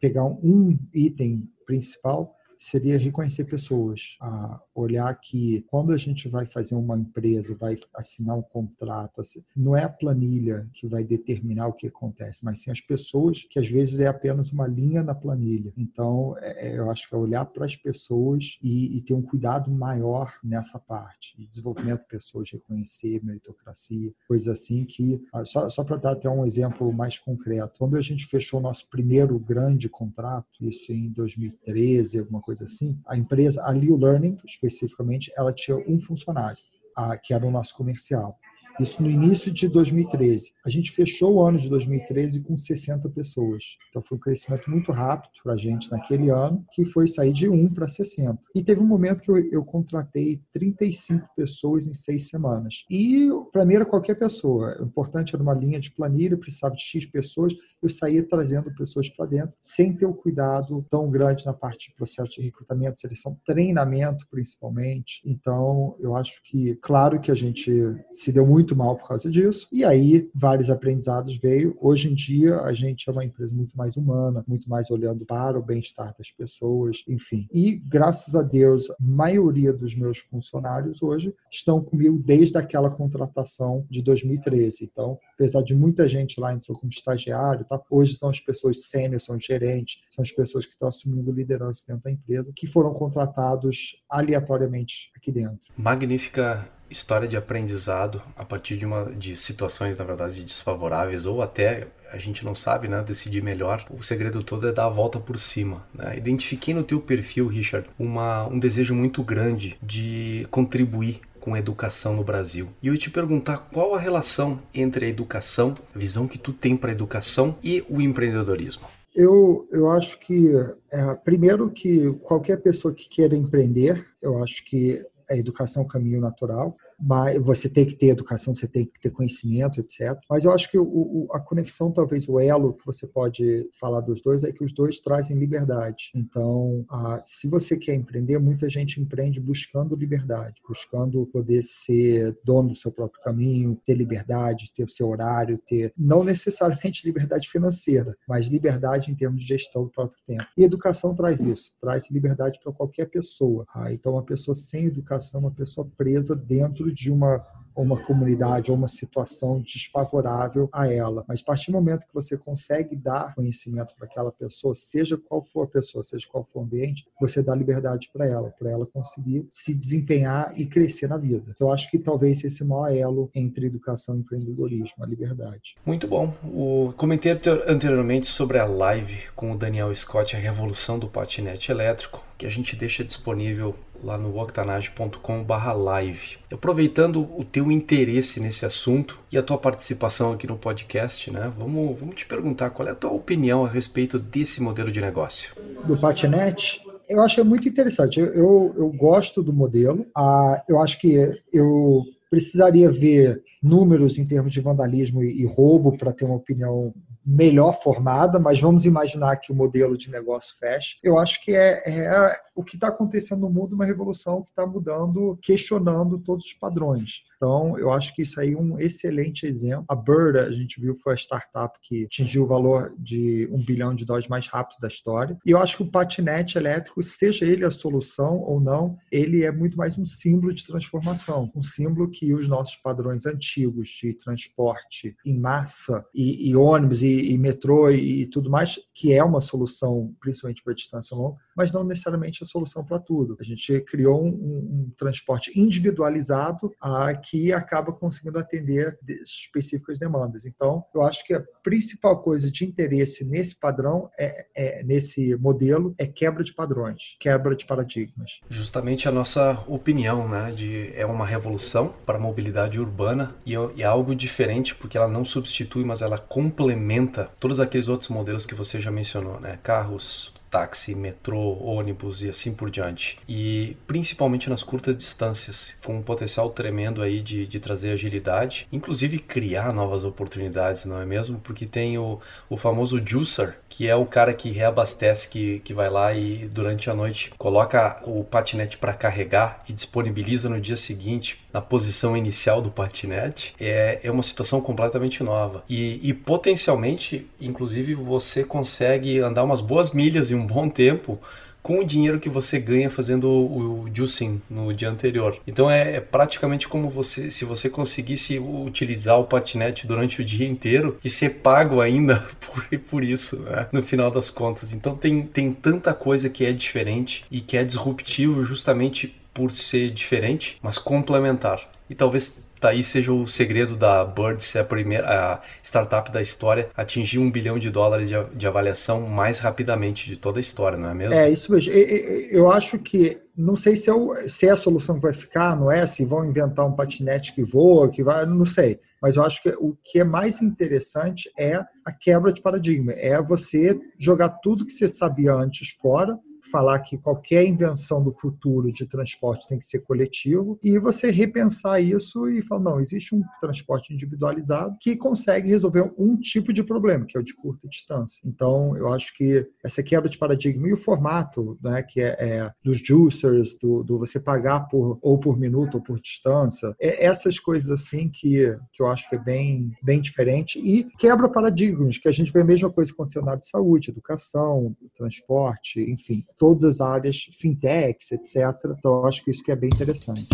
pegar 0.00 0.24
um 0.24 0.78
item 0.94 1.46
principal, 1.66 2.35
seria 2.58 2.98
reconhecer 2.98 3.44
pessoas, 3.44 4.16
a 4.20 4.60
olhar 4.80 5.14
que 5.20 5.64
quando 5.68 5.92
a 5.92 5.96
gente 5.96 6.28
vai 6.28 6.46
fazer 6.46 6.74
uma 6.74 6.96
empresa, 6.96 7.56
vai 7.56 7.76
assinar 7.94 8.36
um 8.36 8.42
contrato, 8.42 9.22
não 9.54 9.76
é 9.76 9.84
a 9.84 9.88
planilha 9.88 10.68
que 10.72 10.86
vai 10.86 11.04
determinar 11.04 11.68
o 11.68 11.72
que 11.72 11.86
acontece, 11.86 12.44
mas 12.44 12.60
sim 12.60 12.70
as 12.70 12.80
pessoas, 12.80 13.44
que 13.48 13.58
às 13.58 13.68
vezes 13.68 14.00
é 14.00 14.06
apenas 14.06 14.52
uma 14.52 14.66
linha 14.66 15.02
na 15.02 15.14
planilha. 15.14 15.72
Então, 15.76 16.36
é, 16.38 16.68
é 16.68 16.78
eu 16.78 16.90
acho 16.90 17.08
que 17.08 17.14
é 17.14 17.18
olhar 17.18 17.44
para 17.46 17.64
as 17.64 17.76
pessoas 17.76 18.58
e, 18.62 18.96
e, 18.96 19.02
ter 19.02 19.14
um 19.14 19.22
cuidado 19.22 19.70
maior 19.70 20.32
nessa 20.42 20.78
parte, 20.78 21.36
de 21.38 21.46
desenvolvimento 21.46 22.02
de 22.02 22.08
pessoas, 22.08 22.50
reconhecer 22.50 23.24
meritocracia, 23.24 24.12
coisas 24.28 24.48
assim 24.48 24.84
que, 24.84 25.22
ah, 25.32 25.44
só, 25.44 25.68
só 25.68 25.84
para 25.84 25.96
dar 25.96 26.12
até 26.12 26.28
um 26.28 26.44
exemplo 26.44 26.92
mais 26.92 27.18
concreto, 27.18 27.74
quando 27.78 27.96
a 27.96 28.02
gente 28.02 28.26
fechou 28.26 28.60
nosso 28.60 28.88
primeiro 28.88 29.38
grande 29.38 29.88
contrato, 29.88 30.66
isso 30.66 30.92
em 30.92 31.08
2013, 31.10 32.18
alguma 32.18 32.40
coisa 32.40 32.64
assim, 32.64 32.98
a 33.06 33.16
empresa, 33.16 33.64
a 33.64 33.72
Liu 33.72 33.96
Learning, 33.96 34.36
especificamente, 34.66 35.32
ela 35.36 35.52
tinha 35.52 35.76
um 35.76 35.98
funcionário, 35.98 36.58
a, 36.96 37.16
que 37.16 37.32
era 37.32 37.46
o 37.46 37.50
nosso 37.50 37.74
comercial. 37.74 38.38
Isso 38.78 39.02
no 39.02 39.10
início 39.10 39.52
de 39.52 39.68
2013. 39.68 40.52
A 40.64 40.70
gente 40.70 40.92
fechou 40.92 41.34
o 41.34 41.42
ano 41.42 41.58
de 41.58 41.68
2013 41.68 42.42
com 42.42 42.58
60 42.58 43.08
pessoas. 43.10 43.76
Então 43.88 44.02
foi 44.02 44.16
um 44.16 44.20
crescimento 44.20 44.70
muito 44.70 44.92
rápido 44.92 45.32
para 45.42 45.54
a 45.54 45.56
gente 45.56 45.90
naquele 45.90 46.30
ano, 46.30 46.64
que 46.72 46.84
foi 46.84 47.06
sair 47.06 47.32
de 47.32 47.48
1 47.48 47.74
para 47.74 47.88
60. 47.88 48.38
E 48.54 48.62
teve 48.62 48.80
um 48.80 48.86
momento 48.86 49.22
que 49.22 49.30
eu, 49.30 49.36
eu 49.50 49.64
contratei 49.64 50.40
35 50.52 51.28
pessoas 51.34 51.86
em 51.86 51.94
seis 51.94 52.28
semanas. 52.28 52.84
E 52.90 53.28
para 53.52 53.64
mim 53.64 53.76
era 53.76 53.86
qualquer 53.86 54.14
pessoa. 54.14 54.76
O 54.80 54.84
importante 54.84 55.34
era 55.34 55.42
uma 55.42 55.54
linha 55.54 55.80
de 55.80 55.90
planilha, 55.90 56.36
precisava 56.36 56.74
de 56.74 56.82
X 56.82 57.06
pessoas. 57.06 57.54
Eu 57.82 57.88
saía 57.88 58.26
trazendo 58.26 58.74
pessoas 58.74 59.08
para 59.08 59.26
dentro, 59.26 59.56
sem 59.60 59.94
ter 59.94 60.06
o 60.06 60.14
cuidado 60.14 60.84
tão 60.90 61.10
grande 61.10 61.46
na 61.46 61.52
parte 61.52 61.90
de 61.90 61.94
processo 61.94 62.30
de 62.30 62.42
recrutamento, 62.42 62.98
seleção, 62.98 63.38
treinamento 63.46 64.26
principalmente. 64.30 65.20
Então 65.24 65.96
eu 66.00 66.16
acho 66.16 66.40
que, 66.44 66.76
claro 66.82 67.20
que 67.20 67.30
a 67.30 67.34
gente 67.34 67.70
se 68.10 68.32
deu 68.32 68.46
muito 68.46 68.65
muito 68.66 68.74
mal 68.74 68.96
por 68.96 69.06
causa 69.06 69.30
disso. 69.30 69.68
E 69.70 69.84
aí, 69.84 70.28
vários 70.34 70.70
aprendizados 70.70 71.36
veio. 71.36 71.76
Hoje 71.80 72.10
em 72.10 72.14
dia, 72.14 72.60
a 72.62 72.72
gente 72.72 73.08
é 73.08 73.12
uma 73.12 73.24
empresa 73.24 73.54
muito 73.54 73.76
mais 73.76 73.96
humana, 73.96 74.44
muito 74.48 74.68
mais 74.68 74.90
olhando 74.90 75.24
para 75.24 75.56
o 75.56 75.62
bem-estar 75.62 76.12
das 76.18 76.32
pessoas, 76.32 77.04
enfim. 77.06 77.46
E, 77.52 77.76
graças 77.76 78.34
a 78.34 78.42
Deus, 78.42 78.90
a 78.90 78.96
maioria 78.98 79.72
dos 79.72 79.94
meus 79.94 80.18
funcionários 80.18 81.00
hoje 81.00 81.32
estão 81.48 81.80
comigo 81.80 82.18
desde 82.18 82.58
aquela 82.58 82.90
contratação 82.90 83.86
de 83.88 84.02
2013. 84.02 84.90
Então, 84.90 85.18
apesar 85.34 85.62
de 85.62 85.74
muita 85.74 86.08
gente 86.08 86.40
lá 86.40 86.52
entrou 86.52 86.76
como 86.76 86.90
estagiário, 86.90 87.64
tá? 87.64 87.80
hoje 87.88 88.16
são 88.16 88.28
as 88.28 88.40
pessoas 88.40 88.88
sênior, 88.88 89.20
são 89.20 89.38
gerentes, 89.38 90.00
são 90.10 90.24
as 90.24 90.32
pessoas 90.32 90.66
que 90.66 90.72
estão 90.72 90.88
assumindo 90.88 91.30
liderança 91.30 91.84
dentro 91.86 92.02
da 92.04 92.10
empresa, 92.10 92.52
que 92.54 92.66
foram 92.66 92.92
contratados 92.92 94.02
aleatoriamente 94.10 95.10
aqui 95.16 95.30
dentro. 95.30 95.72
Magnífica 95.76 96.68
história 96.90 97.28
de 97.28 97.36
aprendizado 97.36 98.22
a 98.36 98.44
partir 98.44 98.76
de 98.76 98.86
uma 98.86 99.12
de 99.12 99.36
situações 99.36 99.96
na 99.96 100.04
verdade 100.04 100.44
desfavoráveis 100.44 101.26
ou 101.26 101.42
até 101.42 101.88
a 102.12 102.18
gente 102.18 102.44
não 102.44 102.54
sabe, 102.54 102.88
né, 102.88 103.02
decidir 103.02 103.42
melhor. 103.42 103.84
O 103.90 104.02
segredo 104.02 104.42
todo 104.42 104.68
é 104.68 104.72
dar 104.72 104.86
a 104.86 104.88
volta 104.88 105.18
por 105.18 105.38
cima, 105.38 105.84
né? 105.92 106.16
Identifiquei 106.16 106.72
no 106.72 106.84
teu 106.84 107.00
perfil, 107.00 107.48
Richard, 107.48 107.88
uma, 107.98 108.46
um 108.46 108.58
desejo 108.58 108.94
muito 108.94 109.22
grande 109.24 109.76
de 109.82 110.46
contribuir 110.50 111.20
com 111.40 111.56
educação 111.56 112.16
no 112.16 112.24
Brasil. 112.24 112.68
E 112.82 112.88
eu 112.88 112.98
te 112.98 113.10
perguntar 113.10 113.68
qual 113.72 113.94
a 113.94 113.98
relação 113.98 114.60
entre 114.74 115.06
a 115.06 115.08
educação, 115.08 115.74
a 115.94 115.98
visão 115.98 116.26
que 116.26 116.38
tu 116.38 116.52
tem 116.52 116.76
para 116.76 116.90
a 116.90 116.92
educação 116.92 117.56
e 117.62 117.84
o 117.88 118.00
empreendedorismo. 118.00 118.86
Eu, 119.14 119.66
eu 119.70 119.88
acho 119.88 120.18
que, 120.18 120.52
é, 120.92 121.14
primeiro, 121.24 121.70
que 121.70 122.12
qualquer 122.22 122.56
pessoa 122.58 122.92
que 122.92 123.08
queira 123.08 123.36
empreender, 123.36 124.04
eu 124.20 124.42
acho 124.42 124.64
que 124.64 125.02
a 125.28 125.36
educação 125.36 125.82
é 125.82 125.86
caminho 125.86 126.20
natural 126.20 126.76
mas 126.98 127.40
você 127.42 127.68
tem 127.68 127.84
que 127.84 127.94
ter 127.94 128.08
educação, 128.08 128.54
você 128.54 128.66
tem 128.66 128.86
que 128.86 129.00
ter 129.00 129.10
conhecimento, 129.10 129.80
etc. 129.80 130.18
Mas 130.28 130.44
eu 130.44 130.52
acho 130.52 130.70
que 130.70 130.78
o, 130.78 130.84
o, 130.84 131.28
a 131.32 131.40
conexão, 131.40 131.92
talvez 131.92 132.28
o 132.28 132.38
elo 132.40 132.74
que 132.74 132.86
você 132.86 133.06
pode 133.06 133.68
falar 133.78 134.00
dos 134.00 134.20
dois 134.22 134.44
é 134.44 134.52
que 134.52 134.64
os 134.64 134.72
dois 134.72 135.00
trazem 135.00 135.36
liberdade. 135.38 136.10
Então, 136.14 136.84
a, 136.88 137.20
se 137.22 137.48
você 137.48 137.76
quer 137.76 137.94
empreender, 137.94 138.38
muita 138.38 138.68
gente 138.68 139.00
empreende 139.00 139.40
buscando 139.40 139.96
liberdade, 139.96 140.60
buscando 140.66 141.26
poder 141.26 141.62
ser 141.62 142.36
dono 142.44 142.70
do 142.70 142.74
seu 142.74 142.90
próprio 142.90 143.20
caminho, 143.22 143.80
ter 143.84 143.94
liberdade, 143.94 144.72
ter 144.74 144.84
o 144.84 144.88
seu 144.88 145.08
horário, 145.08 145.58
ter 145.58 145.92
não 145.96 146.24
necessariamente 146.24 147.06
liberdade 147.06 147.48
financeira, 147.48 148.16
mas 148.28 148.46
liberdade 148.46 149.10
em 149.10 149.14
termos 149.14 149.40
de 149.40 149.48
gestão 149.48 149.84
do 149.84 149.90
próprio 149.90 150.18
tempo. 150.26 150.46
E 150.56 150.64
educação 150.64 151.14
traz 151.14 151.40
isso, 151.40 151.72
traz 151.80 152.10
liberdade 152.10 152.58
para 152.62 152.72
qualquer 152.72 153.06
pessoa. 153.06 153.64
Ah, 153.74 153.92
então, 153.92 154.12
uma 154.12 154.22
pessoa 154.22 154.54
sem 154.54 154.86
educação, 154.86 155.40
uma 155.40 155.50
pessoa 155.50 155.88
presa 155.96 156.34
dentro 156.34 156.85
dentro 156.86 156.94
de 156.94 157.10
uma 157.10 157.44
uma 157.82 158.00
comunidade 158.00 158.70
ou 158.70 158.76
uma 158.76 158.88
situação 158.88 159.60
desfavorável 159.60 160.68
a 160.72 160.90
ela. 160.90 161.24
Mas 161.28 161.42
a 161.42 161.44
partir 161.44 161.70
do 161.70 161.74
momento 161.74 162.06
que 162.06 162.14
você 162.14 162.36
consegue 162.36 162.96
dar 162.96 163.34
conhecimento 163.34 163.94
para 163.96 164.06
aquela 164.06 164.32
pessoa, 164.32 164.74
seja 164.74 165.18
qual 165.18 165.44
for 165.44 165.64
a 165.64 165.66
pessoa, 165.66 166.02
seja 166.02 166.26
qual 166.30 166.42
for 166.42 166.60
o 166.60 166.62
ambiente, 166.62 167.04
você 167.20 167.42
dá 167.42 167.54
liberdade 167.54 168.08
para 168.12 168.26
ela, 168.26 168.50
para 168.50 168.70
ela 168.70 168.86
conseguir 168.86 169.46
se 169.50 169.74
desempenhar 169.74 170.58
e 170.58 170.66
crescer 170.66 171.06
na 171.06 171.18
vida. 171.18 171.52
Então, 171.54 171.70
acho 171.70 171.90
que 171.90 171.98
talvez 171.98 172.42
esse 172.42 172.64
maior 172.64 172.94
elo 172.94 173.30
entre 173.34 173.66
educação 173.66 174.16
e 174.16 174.20
empreendedorismo, 174.20 175.04
a 175.04 175.06
liberdade. 175.06 175.76
Muito 175.84 176.08
bom. 176.08 176.32
O... 176.44 176.94
Comentei 176.96 177.32
anteriormente 177.66 178.26
sobre 178.26 178.58
a 178.58 178.64
live 178.64 179.28
com 179.34 179.52
o 179.52 179.58
Daniel 179.58 179.94
Scott, 179.94 180.34
a 180.34 180.38
revolução 180.38 180.98
do 180.98 181.08
patinete 181.08 181.70
elétrico, 181.70 182.24
que 182.36 182.46
a 182.46 182.50
gente 182.50 182.76
deixa 182.76 183.04
disponível 183.04 183.74
lá 184.02 184.18
no 184.18 184.36
octanage.com/live. 184.38 186.38
Aproveitando 186.52 187.26
o 187.38 187.44
teu 187.44 187.72
interesse 187.72 188.40
nesse 188.40 188.66
assunto 188.66 189.18
e 189.32 189.38
a 189.38 189.42
tua 189.42 189.58
participação 189.58 190.32
aqui 190.32 190.46
no 190.46 190.56
podcast, 190.56 191.30
né? 191.30 191.52
Vamos, 191.56 191.98
vamos 191.98 192.16
te 192.16 192.26
perguntar 192.26 192.70
qual 192.70 192.88
é 192.88 192.92
a 192.92 192.94
tua 192.94 193.10
opinião 193.10 193.64
a 193.64 193.68
respeito 193.68 194.18
desse 194.18 194.62
modelo 194.62 194.92
de 194.92 195.00
negócio. 195.00 195.54
Do 195.86 195.98
patinete, 195.98 196.82
eu 197.08 197.22
acho 197.22 197.44
muito 197.44 197.68
interessante. 197.68 198.20
Eu, 198.20 198.26
eu, 198.26 198.74
eu 198.76 198.92
gosto 198.92 199.42
do 199.42 199.52
modelo. 199.52 200.06
Ah, 200.16 200.62
eu 200.68 200.80
acho 200.80 201.00
que 201.00 201.16
eu 201.52 202.04
precisaria 202.30 202.90
ver 202.90 203.42
números 203.62 204.18
em 204.18 204.26
termos 204.26 204.52
de 204.52 204.60
vandalismo 204.60 205.22
e 205.22 205.44
roubo 205.46 205.96
para 205.96 206.12
ter 206.12 206.24
uma 206.24 206.36
opinião 206.36 206.92
melhor 207.26 207.72
formada, 207.82 208.38
mas 208.38 208.60
vamos 208.60 208.84
imaginar 208.84 209.36
que 209.38 209.50
o 209.50 209.54
modelo 209.54 209.98
de 209.98 210.08
negócio 210.08 210.56
feche. 210.56 210.96
Eu 211.02 211.18
acho 211.18 211.42
que 211.42 211.56
é, 211.56 211.82
é 211.84 212.32
o 212.54 212.62
que 212.62 212.76
está 212.76 212.86
acontecendo 212.88 213.40
no 213.40 213.50
mundo, 213.50 213.74
uma 213.74 213.84
revolução 213.84 214.42
que 214.42 214.50
está 214.50 214.64
mudando, 214.64 215.36
questionando 215.42 216.18
todos 216.18 216.46
os 216.46 216.54
padrões. 216.54 217.24
Então, 217.36 217.78
eu 217.78 217.90
acho 217.90 218.14
que 218.14 218.22
isso 218.22 218.40
aí 218.40 218.54
é 218.54 218.56
um 218.56 218.78
excelente 218.78 219.46
exemplo. 219.46 219.84
A 219.88 219.94
Bird, 219.94 220.38
a 220.38 220.50
gente 220.52 220.80
viu, 220.80 220.94
foi 220.94 221.12
a 221.12 221.16
startup 221.16 221.78
que 221.82 222.04
atingiu 222.04 222.44
o 222.44 222.46
valor 222.46 222.94
de 222.98 223.48
um 223.52 223.62
bilhão 223.62 223.94
de 223.94 224.04
dólares 224.04 224.28
mais 224.28 224.46
rápido 224.46 224.78
da 224.80 224.88
história. 224.88 225.36
E 225.44 225.50
eu 225.50 225.58
acho 225.58 225.76
que 225.76 225.82
o 225.82 225.90
patinete 225.90 226.56
elétrico, 226.56 227.02
seja 227.02 227.44
ele 227.44 227.64
a 227.64 227.70
solução 227.70 228.38
ou 228.38 228.60
não, 228.60 228.96
ele 229.10 229.44
é 229.44 229.52
muito 229.52 229.76
mais 229.76 229.98
um 229.98 230.06
símbolo 230.06 230.54
de 230.54 230.64
transformação. 230.64 231.50
Um 231.54 231.62
símbolo 231.62 232.10
que 232.10 232.32
os 232.32 232.48
nossos 232.48 232.76
padrões 232.76 233.26
antigos 233.26 233.88
de 233.88 234.14
transporte 234.14 235.14
em 235.24 235.38
massa 235.38 236.04
e, 236.14 236.50
e 236.50 236.56
ônibus 236.56 237.02
e 237.02 237.16
e, 237.16 237.38
metrô 237.38 237.90
e, 237.90 238.22
e, 238.22 238.26
tudo 238.26 238.50
mais, 238.50 238.78
que 238.94 239.12
é 239.12 239.22
uma 239.22 239.40
solução, 239.40 240.14
principalmente 240.20 240.62
para 240.62 240.74
distância 240.74 241.16
longa, 241.16 241.38
mas 241.56 241.72
não 241.72 241.82
necessariamente 241.82 242.42
a 242.42 242.46
solução 242.46 242.84
para 242.84 242.98
tudo. 242.98 243.36
A 243.40 243.42
gente 243.42 243.80
criou 243.80 244.22
um, 244.22 244.28
um 244.28 244.92
transporte 244.96 245.50
individualizado 245.58 246.72
a, 246.80 247.14
que 247.14 247.52
acaba 247.52 247.92
conseguindo 247.92 248.38
atender 248.38 248.98
específicas 249.22 249.98
demandas. 249.98 250.44
Então, 250.44 250.84
eu 250.94 251.02
acho 251.02 251.24
que 251.24 251.34
a 251.34 251.42
principal 251.62 252.20
coisa 252.20 252.50
de 252.50 252.64
interesse 252.64 253.24
nesse 253.24 253.58
padrão, 253.58 254.10
é, 254.18 254.46
é 254.54 254.82
nesse 254.84 255.34
modelo, 255.36 255.94
é 255.98 256.06
quebra 256.06 256.44
de 256.44 256.54
padrões, 256.54 257.16
quebra 257.18 257.56
de 257.56 257.64
paradigmas. 257.64 258.40
Justamente 258.50 259.08
a 259.08 259.12
nossa 259.12 259.64
opinião, 259.66 260.28
né, 260.28 260.52
de 260.52 260.92
é 260.94 261.06
uma 261.06 261.26
revolução 261.26 261.94
para 262.04 262.18
a 262.18 262.20
mobilidade 262.20 262.78
urbana 262.78 263.34
e, 263.44 263.52
e 263.74 263.82
é 263.82 263.86
algo 263.86 264.14
diferente 264.14 264.74
porque 264.74 264.96
ela 264.96 265.08
não 265.08 265.24
substitui, 265.24 265.84
mas 265.84 266.02
ela 266.02 266.18
complementa 266.18 267.30
todos 267.40 267.60
aqueles 267.60 267.88
outros 267.88 268.10
modelos 268.10 268.46
que 268.46 268.54
você 268.54 268.80
já 268.80 268.90
mencionou, 268.90 269.40
né? 269.40 269.58
Carros 269.62 270.35
táxi, 270.56 270.94
metrô, 270.94 271.58
ônibus 271.62 272.22
e 272.22 272.30
assim 272.30 272.54
por 272.54 272.70
diante. 272.70 273.18
E 273.28 273.76
principalmente 273.86 274.48
nas 274.48 274.62
curtas 274.62 274.96
distâncias, 274.96 275.76
com 275.84 275.98
um 275.98 276.02
potencial 276.02 276.48
tremendo 276.48 277.02
aí 277.02 277.20
de, 277.20 277.46
de 277.46 277.60
trazer 277.60 277.92
agilidade, 277.92 278.66
inclusive 278.72 279.18
criar 279.18 279.70
novas 279.74 280.02
oportunidades, 280.04 280.86
não 280.86 280.98
é 280.98 281.04
mesmo? 281.04 281.38
Porque 281.40 281.66
tem 281.66 281.98
o, 281.98 282.18
o 282.48 282.56
famoso 282.56 283.02
juicer, 283.04 283.58
que 283.68 283.86
é 283.86 283.94
o 283.94 284.06
cara 284.06 284.32
que 284.32 284.50
reabastece, 284.50 285.28
que, 285.28 285.58
que 285.58 285.74
vai 285.74 285.90
lá 285.90 286.14
e 286.14 286.48
durante 286.48 286.88
a 286.88 286.94
noite 286.94 287.32
coloca 287.36 288.00
o 288.06 288.24
patinete 288.24 288.78
para 288.78 288.94
carregar 288.94 289.58
e 289.68 289.74
disponibiliza 289.74 290.48
no 290.48 290.58
dia 290.58 290.76
seguinte 290.76 291.44
na 291.52 291.60
posição 291.60 292.16
inicial 292.16 292.62
do 292.62 292.70
patinete. 292.70 293.54
É, 293.60 294.00
é 294.02 294.10
uma 294.10 294.22
situação 294.22 294.60
completamente 294.60 295.22
nova. 295.22 295.64
E, 295.68 296.00
e 296.02 296.14
potencialmente, 296.14 297.26
inclusive, 297.40 297.94
você 297.94 298.42
consegue 298.42 299.18
andar 299.18 299.44
umas 299.44 299.60
boas 299.60 299.90
milhas 299.90 300.30
um 300.36 300.45
bom 300.46 300.68
tempo 300.68 301.20
com 301.66 301.80
o 301.80 301.84
dinheiro 301.84 302.20
que 302.20 302.28
você 302.28 302.60
ganha 302.60 302.88
fazendo 302.88 303.28
o, 303.28 303.82
o 303.82 303.90
juicing 303.92 304.40
no 304.48 304.72
dia 304.72 304.88
anterior. 304.88 305.36
Então 305.44 305.68
é, 305.68 305.96
é, 305.96 306.00
praticamente 306.00 306.68
como 306.68 306.88
você, 306.88 307.28
se 307.28 307.44
você 307.44 307.68
conseguisse 307.68 308.38
utilizar 308.38 309.18
o 309.18 309.24
patinete 309.24 309.84
durante 309.84 310.20
o 310.20 310.24
dia 310.24 310.46
inteiro 310.46 310.96
e 311.02 311.10
ser 311.10 311.40
pago 311.40 311.80
ainda 311.80 312.24
por, 312.40 312.78
por 312.88 313.02
isso, 313.02 313.40
né? 313.40 313.66
no 313.72 313.82
final 313.82 314.12
das 314.12 314.30
contas. 314.30 314.72
Então 314.72 314.94
tem, 314.94 315.22
tem 315.22 315.52
tanta 315.52 315.92
coisa 315.92 316.30
que 316.30 316.46
é 316.46 316.52
diferente 316.52 317.24
e 317.32 317.40
que 317.40 317.56
é 317.56 317.64
disruptivo 317.64 318.44
justamente 318.44 319.16
por 319.34 319.50
ser 319.50 319.90
diferente, 319.90 320.58
mas 320.62 320.78
complementar. 320.78 321.68
E 321.90 321.96
talvez 321.96 322.45
Tá 322.66 322.70
aí 322.70 322.82
seja 322.82 323.12
o 323.12 323.28
segredo 323.28 323.76
da 323.76 324.04
Bird 324.04 324.42
ser 324.42 324.58
a 324.58 324.64
primeira 324.64 325.06
a 325.06 325.40
startup 325.62 326.10
da 326.10 326.20
história 326.20 326.68
atingir 326.76 327.20
um 327.20 327.30
bilhão 327.30 327.60
de 327.60 327.70
dólares 327.70 328.08
de, 328.08 328.16
de 328.34 328.44
avaliação 328.44 329.02
mais 329.02 329.38
rapidamente 329.38 330.08
de 330.08 330.16
toda 330.16 330.40
a 330.40 330.40
história, 330.40 330.76
não 330.76 330.90
é 330.90 330.94
mesmo? 330.94 331.14
É, 331.14 331.30
isso 331.30 331.52
mesmo. 331.52 331.72
Eu 331.72 332.50
acho 332.50 332.76
que, 332.80 333.20
não 333.36 333.54
sei 333.54 333.76
se 333.76 333.88
é, 333.88 333.94
o, 333.94 334.12
se 334.28 334.48
é 334.48 334.50
a 334.50 334.56
solução 334.56 334.96
que 334.96 335.02
vai 335.02 335.12
ficar, 335.12 335.54
não 335.54 335.70
é? 335.70 335.86
Se 335.86 336.04
vão 336.04 336.24
inventar 336.24 336.66
um 336.66 336.72
patinete 336.72 337.32
que 337.36 337.44
voa, 337.44 337.88
que 337.88 338.02
vai, 338.02 338.26
não 338.26 338.44
sei. 338.44 338.80
Mas 339.00 339.14
eu 339.14 339.22
acho 339.22 339.40
que 339.40 339.50
o 339.50 339.76
que 339.84 340.00
é 340.00 340.04
mais 340.04 340.42
interessante 340.42 341.30
é 341.38 341.54
a 341.84 341.92
quebra 341.92 342.32
de 342.32 342.42
paradigma. 342.42 342.92
É 342.94 343.22
você 343.22 343.78
jogar 343.96 344.30
tudo 344.42 344.66
que 344.66 344.72
você 344.72 344.88
sabia 344.88 345.32
antes 345.32 345.70
fora 345.80 346.18
falar 346.50 346.80
que 346.80 346.98
qualquer 346.98 347.44
invenção 347.44 348.02
do 348.02 348.12
futuro 348.12 348.72
de 348.72 348.86
transporte 348.86 349.48
tem 349.48 349.58
que 349.58 349.66
ser 349.66 349.80
coletivo 349.80 350.58
e 350.62 350.78
você 350.78 351.10
repensar 351.10 351.80
isso 351.80 352.28
e 352.28 352.42
falar, 352.42 352.62
não, 352.62 352.80
existe 352.80 353.14
um 353.14 353.22
transporte 353.40 353.92
individualizado 353.92 354.76
que 354.80 354.96
consegue 354.96 355.48
resolver 355.48 355.92
um 355.98 356.16
tipo 356.16 356.52
de 356.52 356.62
problema, 356.62 357.04
que 357.04 357.16
é 357.16 357.20
o 357.20 357.24
de 357.24 357.34
curta 357.34 357.68
distância. 357.68 358.20
Então, 358.24 358.76
eu 358.76 358.92
acho 358.92 359.14
que 359.14 359.46
essa 359.64 359.82
quebra 359.82 360.08
de 360.08 360.18
paradigma 360.18 360.68
e 360.68 360.72
o 360.72 360.76
formato, 360.76 361.58
né, 361.62 361.82
que 361.82 362.00
é, 362.00 362.16
é 362.18 362.50
dos 362.62 362.78
juicers, 362.78 363.56
do, 363.60 363.82
do, 363.82 363.98
você 363.98 364.20
pagar 364.20 364.60
por 364.68 364.98
ou 365.02 365.18
por 365.18 365.38
minuto 365.38 365.76
ou 365.76 365.82
por 365.82 366.00
distância, 366.00 366.74
é 366.80 367.04
essas 367.04 367.38
coisas 367.38 367.70
assim 367.70 368.08
que, 368.08 368.56
que 368.72 368.82
eu 368.82 368.86
acho 368.86 369.08
que 369.08 369.16
é 369.16 369.18
bem, 369.18 369.72
bem 369.82 370.00
diferente 370.00 370.58
e 370.58 370.84
quebra 370.98 371.28
paradigmas, 371.28 371.98
que 371.98 372.08
a 372.08 372.12
gente 372.12 372.32
vê 372.32 372.40
a 372.40 372.44
mesma 372.44 372.70
coisa 372.70 372.92
acontecendo 372.92 373.24
na 373.24 373.32
área 373.32 373.40
de 373.40 373.48
saúde, 373.48 373.90
educação, 373.90 374.76
transporte, 374.94 375.80
enfim 375.80 376.24
todas 376.38 376.64
as 376.64 376.80
áreas, 376.80 377.26
fintechs, 377.32 378.12
etc. 378.12 378.36
Então, 378.78 379.06
acho 379.06 379.24
que 379.24 379.30
isso 379.30 379.42
que 379.42 379.52
é 379.52 379.56
bem 379.56 379.70
interessante. 379.72 380.28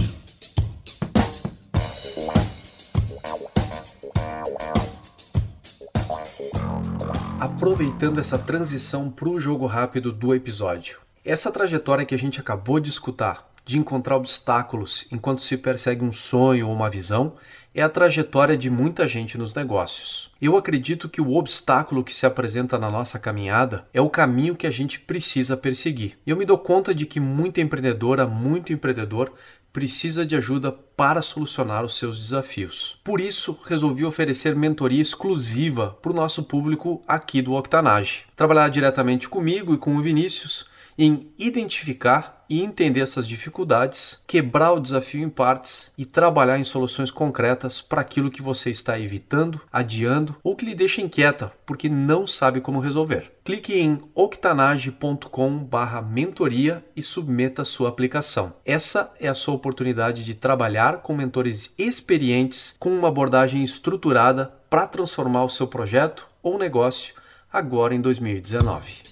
Aproveitando 7.40 8.18
essa 8.18 8.38
transição 8.38 9.10
para 9.10 9.28
o 9.28 9.40
jogo 9.40 9.66
rápido 9.66 10.12
do 10.12 10.34
episódio. 10.34 11.00
Essa 11.24 11.50
trajetória 11.50 12.04
que 12.04 12.14
a 12.14 12.18
gente 12.18 12.40
acabou 12.40 12.80
de 12.80 12.90
escutar 12.90 13.52
de 13.64 13.78
encontrar 13.78 14.16
obstáculos 14.16 15.06
enquanto 15.12 15.42
se 15.42 15.56
persegue 15.56 16.04
um 16.04 16.12
sonho 16.12 16.66
ou 16.68 16.74
uma 16.74 16.90
visão 16.90 17.34
é 17.74 17.82
a 17.82 17.88
trajetória 17.88 18.56
de 18.56 18.68
muita 18.68 19.08
gente 19.08 19.38
nos 19.38 19.54
negócios. 19.54 20.30
Eu 20.40 20.56
acredito 20.56 21.08
que 21.08 21.20
o 21.20 21.35
obstáculo 21.35 22.04
que 22.04 22.14
se 22.14 22.26
apresenta 22.26 22.78
na 22.78 22.90
nossa 22.90 23.18
caminhada 23.18 23.87
é 23.92 24.00
o 24.00 24.11
caminho 24.11 24.56
que 24.56 24.66
a 24.66 24.70
gente 24.70 25.00
precisa 25.00 25.56
perseguir. 25.56 26.18
Eu 26.26 26.37
me 26.37 26.44
dou 26.44 26.58
conta 26.58 26.94
de 26.94 27.06
que 27.06 27.20
muita 27.20 27.61
empreendedora, 27.61 28.26
muito 28.26 28.72
empreendedor 28.72 29.32
precisa 29.72 30.26
de 30.26 30.37
ajuda 30.37 30.70
para 30.70 31.22
solucionar 31.22 31.82
os 31.85 31.96
seus 31.96 32.18
desafios. 32.18 33.00
Por 33.02 33.20
isso, 33.20 33.58
resolvi 33.64 34.04
oferecer 34.04 34.54
mentoria 34.54 35.00
exclusiva 35.00 35.96
para 36.02 36.12
o 36.12 36.14
nosso 36.14 36.42
público 36.42 37.02
aqui 37.08 37.40
do 37.40 37.54
Octanage. 37.54 38.24
Trabalhar 38.37 38.68
diretamente 38.68 39.28
comigo 39.28 39.72
e 39.72 39.78
com 39.78 39.96
o 39.96 40.02
Vinícius 40.02 40.70
em 40.98 41.33
identificar 41.38 42.42
e 42.52 42.62
entender 42.62 43.00
essas 43.00 43.26
dificuldades, 43.26 44.22
quebrar 44.26 44.72
o 44.72 44.81
desafio 44.81 45.22
em 45.22 45.31
partes 45.31 45.90
e 45.96 46.05
trabalhar 46.05 46.59
em 46.59 46.64
soluções 46.64 47.11
concretas 47.11 47.81
para 47.81 48.02
aquilo 48.02 48.31
que 48.31 48.42
você 48.42 48.68
está 48.68 49.00
evitando, 49.00 49.59
adiando 49.72 50.37
ou 50.42 50.55
que 50.55 50.66
lhe 50.66 50.74
deixa 50.74 51.00
inquieta 51.00 51.50
porque 51.64 51.88
não 51.88 52.26
sabe 52.26 52.61
como 52.61 52.78
resolver. 52.78 53.33
Clique 53.42 53.78
em 53.78 54.02
octanage.com/mentoria 54.14 56.85
e 56.94 57.02
submeta 57.02 57.64
sua 57.64 57.88
aplicação. 57.88 58.52
Essa 58.66 59.11
é 59.18 59.28
a 59.28 59.35
sua 59.35 59.55
oportunidade 59.55 60.22
de 60.22 60.35
trabalhar 60.35 60.98
com 60.98 61.16
mentores 61.16 61.72
experientes 61.78 62.76
com 62.78 62.90
uma 62.90 63.09
abordagem 63.09 63.64
estruturada 63.64 64.52
para 64.68 64.87
transformar 64.87 65.44
o 65.44 65.48
seu 65.48 65.66
projeto 65.66 66.28
ou 66.42 66.59
negócio 66.59 67.14
agora 67.50 67.94
em 67.94 68.00
2019. 68.00 69.12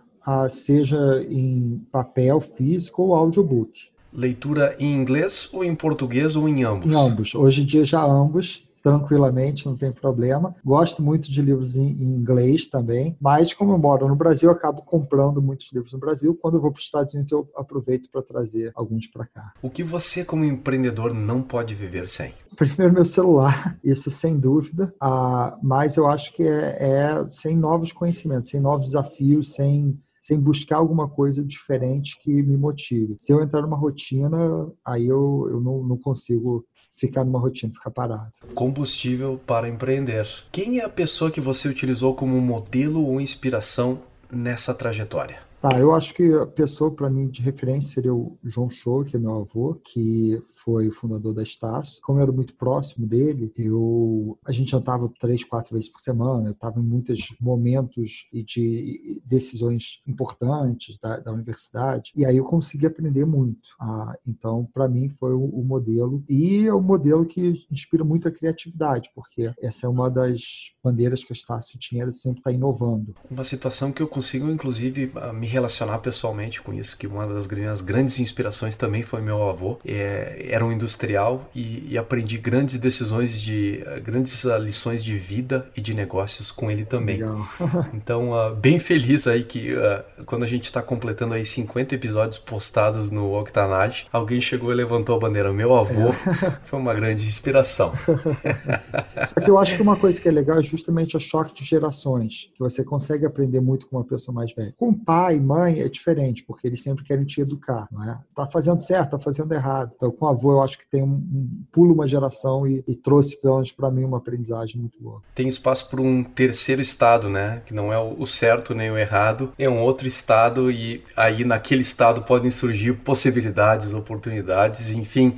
seja 0.49 1.23
em 1.29 1.79
papel, 1.91 2.41
físico 2.41 3.03
ou 3.03 3.13
audiobook. 3.13 3.89
Leitura 4.11 4.75
em 4.79 4.95
inglês 4.95 5.47
ou 5.53 5.63
em 5.63 5.75
português 5.75 6.35
ou 6.35 6.49
em 6.49 6.63
ambos? 6.63 6.91
Em 6.91 6.97
ambos. 6.97 7.35
Hoje 7.35 7.61
em 7.61 7.65
dia 7.65 7.85
já 7.85 8.03
ambos 8.03 8.67
tranquilamente, 8.83 9.65
não 9.65 9.77
tem 9.77 9.93
problema. 9.93 10.53
Gosto 10.63 11.01
muito 11.01 11.31
de 11.31 11.41
livros 11.41 11.77
em, 11.77 12.03
inglês 12.03 12.67
também, 12.67 13.15
mas 13.19 13.53
como 13.53 13.71
eu 13.71 13.77
moro 13.77 14.09
no 14.09 14.15
Brasil, 14.15 14.49
eu 14.49 14.55
acabo 14.55 14.81
comprando 14.81 15.41
muitos 15.41 15.71
livros 15.71 15.93
no 15.93 15.99
Brasil. 15.99 16.37
Quando 16.39 16.55
eu 16.55 16.61
vou 16.61 16.69
para 16.69 16.79
os 16.79 16.85
Estados 16.85 17.13
Unidos, 17.13 17.31
eu 17.31 17.49
aproveito 17.55 18.09
para 18.11 18.21
trazer 18.21 18.73
alguns 18.75 19.07
para 19.07 19.25
cá. 19.25 19.53
O 19.61 19.69
que 19.69 19.83
você, 19.83 20.25
como 20.25 20.43
empreendedor, 20.43 21.13
não 21.13 21.41
pode 21.41 21.73
viver 21.73 22.09
sem? 22.09 22.33
Primeiro, 22.57 22.93
meu 22.93 23.05
celular, 23.05 23.79
isso 23.83 24.11
sem 24.11 24.37
dúvida, 24.37 24.93
ah, 25.01 25.57
mas 25.63 25.95
eu 25.95 26.05
acho 26.05 26.33
que 26.33 26.43
é, 26.43 26.77
é 26.79 27.27
sem 27.31 27.57
novos 27.57 27.93
conhecimentos, 27.93 28.49
sem 28.49 28.59
novos 28.59 28.87
desafios, 28.87 29.53
sem 29.53 29.97
sem 30.23 30.39
buscar 30.39 30.77
alguma 30.77 31.09
coisa 31.09 31.43
diferente 31.43 32.17
que 32.21 32.41
me 32.43 32.55
motive. 32.55 33.17
Se 33.19 33.33
eu 33.33 33.41
entrar 33.41 33.61
numa 33.61 33.75
rotina, 33.75 34.37
aí 34.85 35.05
eu, 35.05 35.49
eu 35.51 35.59
não, 35.59 35.83
não 35.83 35.97
consigo 35.97 36.65
ficar 36.93 37.23
numa 37.23 37.39
rotina, 37.39 37.73
ficar 37.73 37.91
parado. 37.91 38.31
Combustível 38.53 39.39
para 39.45 39.67
empreender. 39.67 40.27
Quem 40.51 40.79
é 40.79 40.85
a 40.85 40.89
pessoa 40.89 41.31
que 41.31 41.41
você 41.41 41.67
utilizou 41.67 42.13
como 42.13 42.39
modelo 42.39 43.05
ou 43.05 43.19
inspiração 43.19 44.01
nessa 44.31 44.73
trajetória? 44.73 45.52
Tá, 45.63 45.79
eu 45.79 45.93
acho 45.93 46.13
que 46.13 46.29
a 46.33 46.45
pessoa 46.45 46.93
para 46.93 47.09
mim 47.09 47.29
de 47.29 47.41
referência 47.41 47.93
seria 47.93 48.13
o 48.13 48.37
João 48.43 48.69
Show, 48.69 49.05
que 49.05 49.15
é 49.15 49.19
meu 49.19 49.31
avô, 49.31 49.75
que 49.75 50.37
foi 50.61 50.91
fundador 50.91 51.33
da 51.33 51.41
Estácio. 51.41 52.01
Como 52.01 52.19
eu 52.19 52.23
era 52.23 52.33
muito 52.33 52.53
próximo 52.55 53.07
dele, 53.07 53.49
eu 53.57 54.37
a 54.45 54.51
gente 54.51 54.71
jantava 54.71 55.09
três, 55.17 55.41
quatro 55.45 55.73
vezes 55.73 55.89
por 55.89 56.01
semana. 56.01 56.49
Eu 56.49 56.51
estava 56.51 56.81
em 56.81 56.83
muitos 56.83 57.33
momentos 57.39 58.27
e 58.33 58.43
de 58.43 59.21
decisões 59.23 60.01
importantes 60.05 60.97
da, 60.97 61.19
da, 61.19 61.31
universidade 61.31 62.11
e 62.13 62.25
aí 62.25 62.35
eu 62.35 62.43
consegui 62.43 62.85
aprender 62.85 63.25
muito. 63.25 63.69
Ah, 63.79 64.17
então, 64.27 64.67
para 64.73 64.89
mim 64.89 65.07
foi 65.07 65.31
o, 65.31 65.45
o, 65.45 65.63
modelo 65.63 66.25
e 66.27 66.67
é 66.67 66.73
o 66.73 66.81
modelo 66.81 67.25
que 67.25 67.65
inspira 67.71 68.03
muito 68.03 68.27
a 68.27 68.31
criatividade, 68.31 69.09
porque 69.15 69.53
essa 69.61 69.85
é 69.85 69.89
uma 69.89 70.09
das 70.09 70.73
bandeiras 70.83 71.23
que 71.23 71.31
a 71.31 71.37
Estácio 71.37 71.79
tinha, 71.79 72.11
sempre 72.11 72.39
estar 72.39 72.49
tá 72.49 72.53
inovando. 72.53 73.15
Uma 73.31 73.45
situação 73.45 73.93
que 73.93 74.03
eu 74.03 74.09
consigo, 74.09 74.49
inclusive, 74.49 75.09
me 75.33 75.52
relacionar 75.53 75.99
pessoalmente 75.99 76.61
com 76.61 76.73
isso, 76.73 76.97
que 76.97 77.07
uma 77.07 77.25
das 77.27 77.47
minhas 77.47 77.81
grandes 77.81 78.19
inspirações 78.19 78.75
também 78.75 79.03
foi 79.03 79.21
meu 79.21 79.47
avô. 79.47 79.79
É, 79.85 80.47
era 80.49 80.65
um 80.65 80.71
industrial 80.71 81.49
e, 81.53 81.87
e, 81.91 81.97
aprendi 81.97 82.37
grandes 82.37 82.77
decisões 82.79 83.39
de 83.39 83.83
grandes 84.03 84.43
uh, 84.43 84.57
lições 84.57 85.03
de 85.03 85.17
vida 85.17 85.69
e 85.77 85.81
de 85.81 85.93
negócios 85.93 86.51
com 86.51 86.69
ele 86.69 86.85
também. 86.85 87.19
então, 87.93 88.31
uh, 88.31 88.55
bem 88.55 88.79
feliz 88.79 89.27
aí 89.27 89.43
que 89.43 89.73
uh, 89.73 90.23
quando 90.25 90.43
a 90.43 90.47
gente 90.47 90.65
está 90.65 90.81
completando 90.81 91.33
aí 91.33 91.45
50 91.45 91.95
episódios 91.95 92.37
postados 92.37 93.11
no 93.11 93.39
Octanage, 93.39 94.07
alguém 94.11 94.41
chegou 94.41 94.71
e 94.71 94.75
levantou 94.75 95.15
a 95.15 95.19
bandeira. 95.19 95.53
Meu 95.53 95.75
avô 95.75 96.09
é. 96.09 96.57
foi 96.63 96.79
uma 96.79 96.93
grande 96.93 97.27
inspiração. 97.27 97.93
Só 99.25 99.35
que 99.35 99.49
eu 99.49 99.57
acho 99.57 99.75
que 99.75 99.81
uma 99.81 99.95
coisa 99.95 100.19
que 100.19 100.27
é 100.27 100.31
legal 100.31 100.59
é 100.59 100.63
justamente 100.63 101.15
o 101.15 101.19
choque 101.19 101.53
de 101.53 101.63
gerações, 101.63 102.49
que 102.53 102.59
você 102.59 102.83
consegue 102.83 103.25
aprender 103.25 103.61
muito 103.61 103.87
com 103.87 103.97
uma 103.97 104.03
pessoa 104.03 104.33
mais 104.33 104.53
velha. 104.53 104.73
Com 104.77 104.93
pai, 104.93 105.39
mãe 105.43 105.79
é 105.79 105.89
diferente, 105.89 106.43
porque 106.43 106.65
eles 106.65 106.81
sempre 106.81 107.03
querem 107.03 107.25
te 107.25 107.41
educar, 107.41 107.87
não 107.91 108.03
é? 108.03 108.19
Tá 108.35 108.47
fazendo 108.47 108.79
certo, 108.79 109.11
tá 109.11 109.19
fazendo 109.19 109.53
errado. 109.53 109.91
Então, 109.95 110.11
com 110.11 110.25
o 110.25 110.29
avô, 110.29 110.53
eu 110.53 110.61
acho 110.61 110.77
que 110.77 110.89
tem 110.89 111.03
um, 111.03 111.15
um 111.15 111.63
pulo 111.71 111.93
uma 111.93 112.07
geração 112.07 112.65
e, 112.65 112.83
e 112.87 112.95
trouxe, 112.95 113.39
pelo 113.39 113.55
menos 113.55 113.71
para 113.71 113.91
mim, 113.91 114.03
uma 114.03 114.17
aprendizagem 114.17 114.79
muito 114.79 114.97
boa. 114.99 115.21
Tem 115.35 115.47
espaço 115.47 115.89
para 115.89 116.01
um 116.01 116.23
terceiro 116.23 116.81
estado, 116.81 117.29
né? 117.29 117.61
Que 117.65 117.73
não 117.73 117.91
é 117.93 117.99
o 117.99 118.25
certo 118.25 118.73
nem 118.73 118.89
o 118.89 118.97
errado, 118.97 119.53
é 119.59 119.69
um 119.69 119.81
outro 119.81 120.07
estado 120.07 120.71
e 120.71 121.03
aí 121.15 121.43
naquele 121.43 121.81
estado 121.81 122.23
podem 122.23 122.49
surgir 122.49 122.93
possibilidades, 122.93 123.93
oportunidades, 123.93 124.91
enfim 124.91 125.37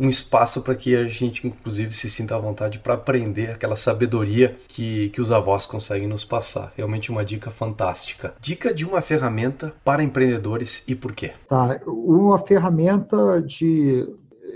um 0.00 0.08
espaço 0.08 0.62
para 0.62 0.74
que 0.74 0.96
a 0.96 1.06
gente, 1.06 1.46
inclusive, 1.46 1.92
se 1.92 2.10
sinta 2.10 2.34
à 2.34 2.38
vontade 2.38 2.78
para 2.78 2.94
aprender 2.94 3.50
aquela 3.50 3.76
sabedoria 3.76 4.56
que, 4.66 5.10
que 5.10 5.20
os 5.20 5.30
avós 5.30 5.66
conseguem 5.66 6.08
nos 6.08 6.24
passar. 6.24 6.72
Realmente 6.74 7.10
uma 7.10 7.22
dica 7.22 7.50
fantástica. 7.50 8.32
Dica 8.40 8.72
de 8.72 8.86
uma 8.86 9.02
ferramenta 9.02 9.74
para 9.84 10.02
empreendedores 10.02 10.82
e 10.88 10.94
por 10.94 11.12
quê? 11.12 11.32
Tá, 11.46 11.78
uma 11.86 12.38
ferramenta 12.38 13.42
de, 13.42 14.08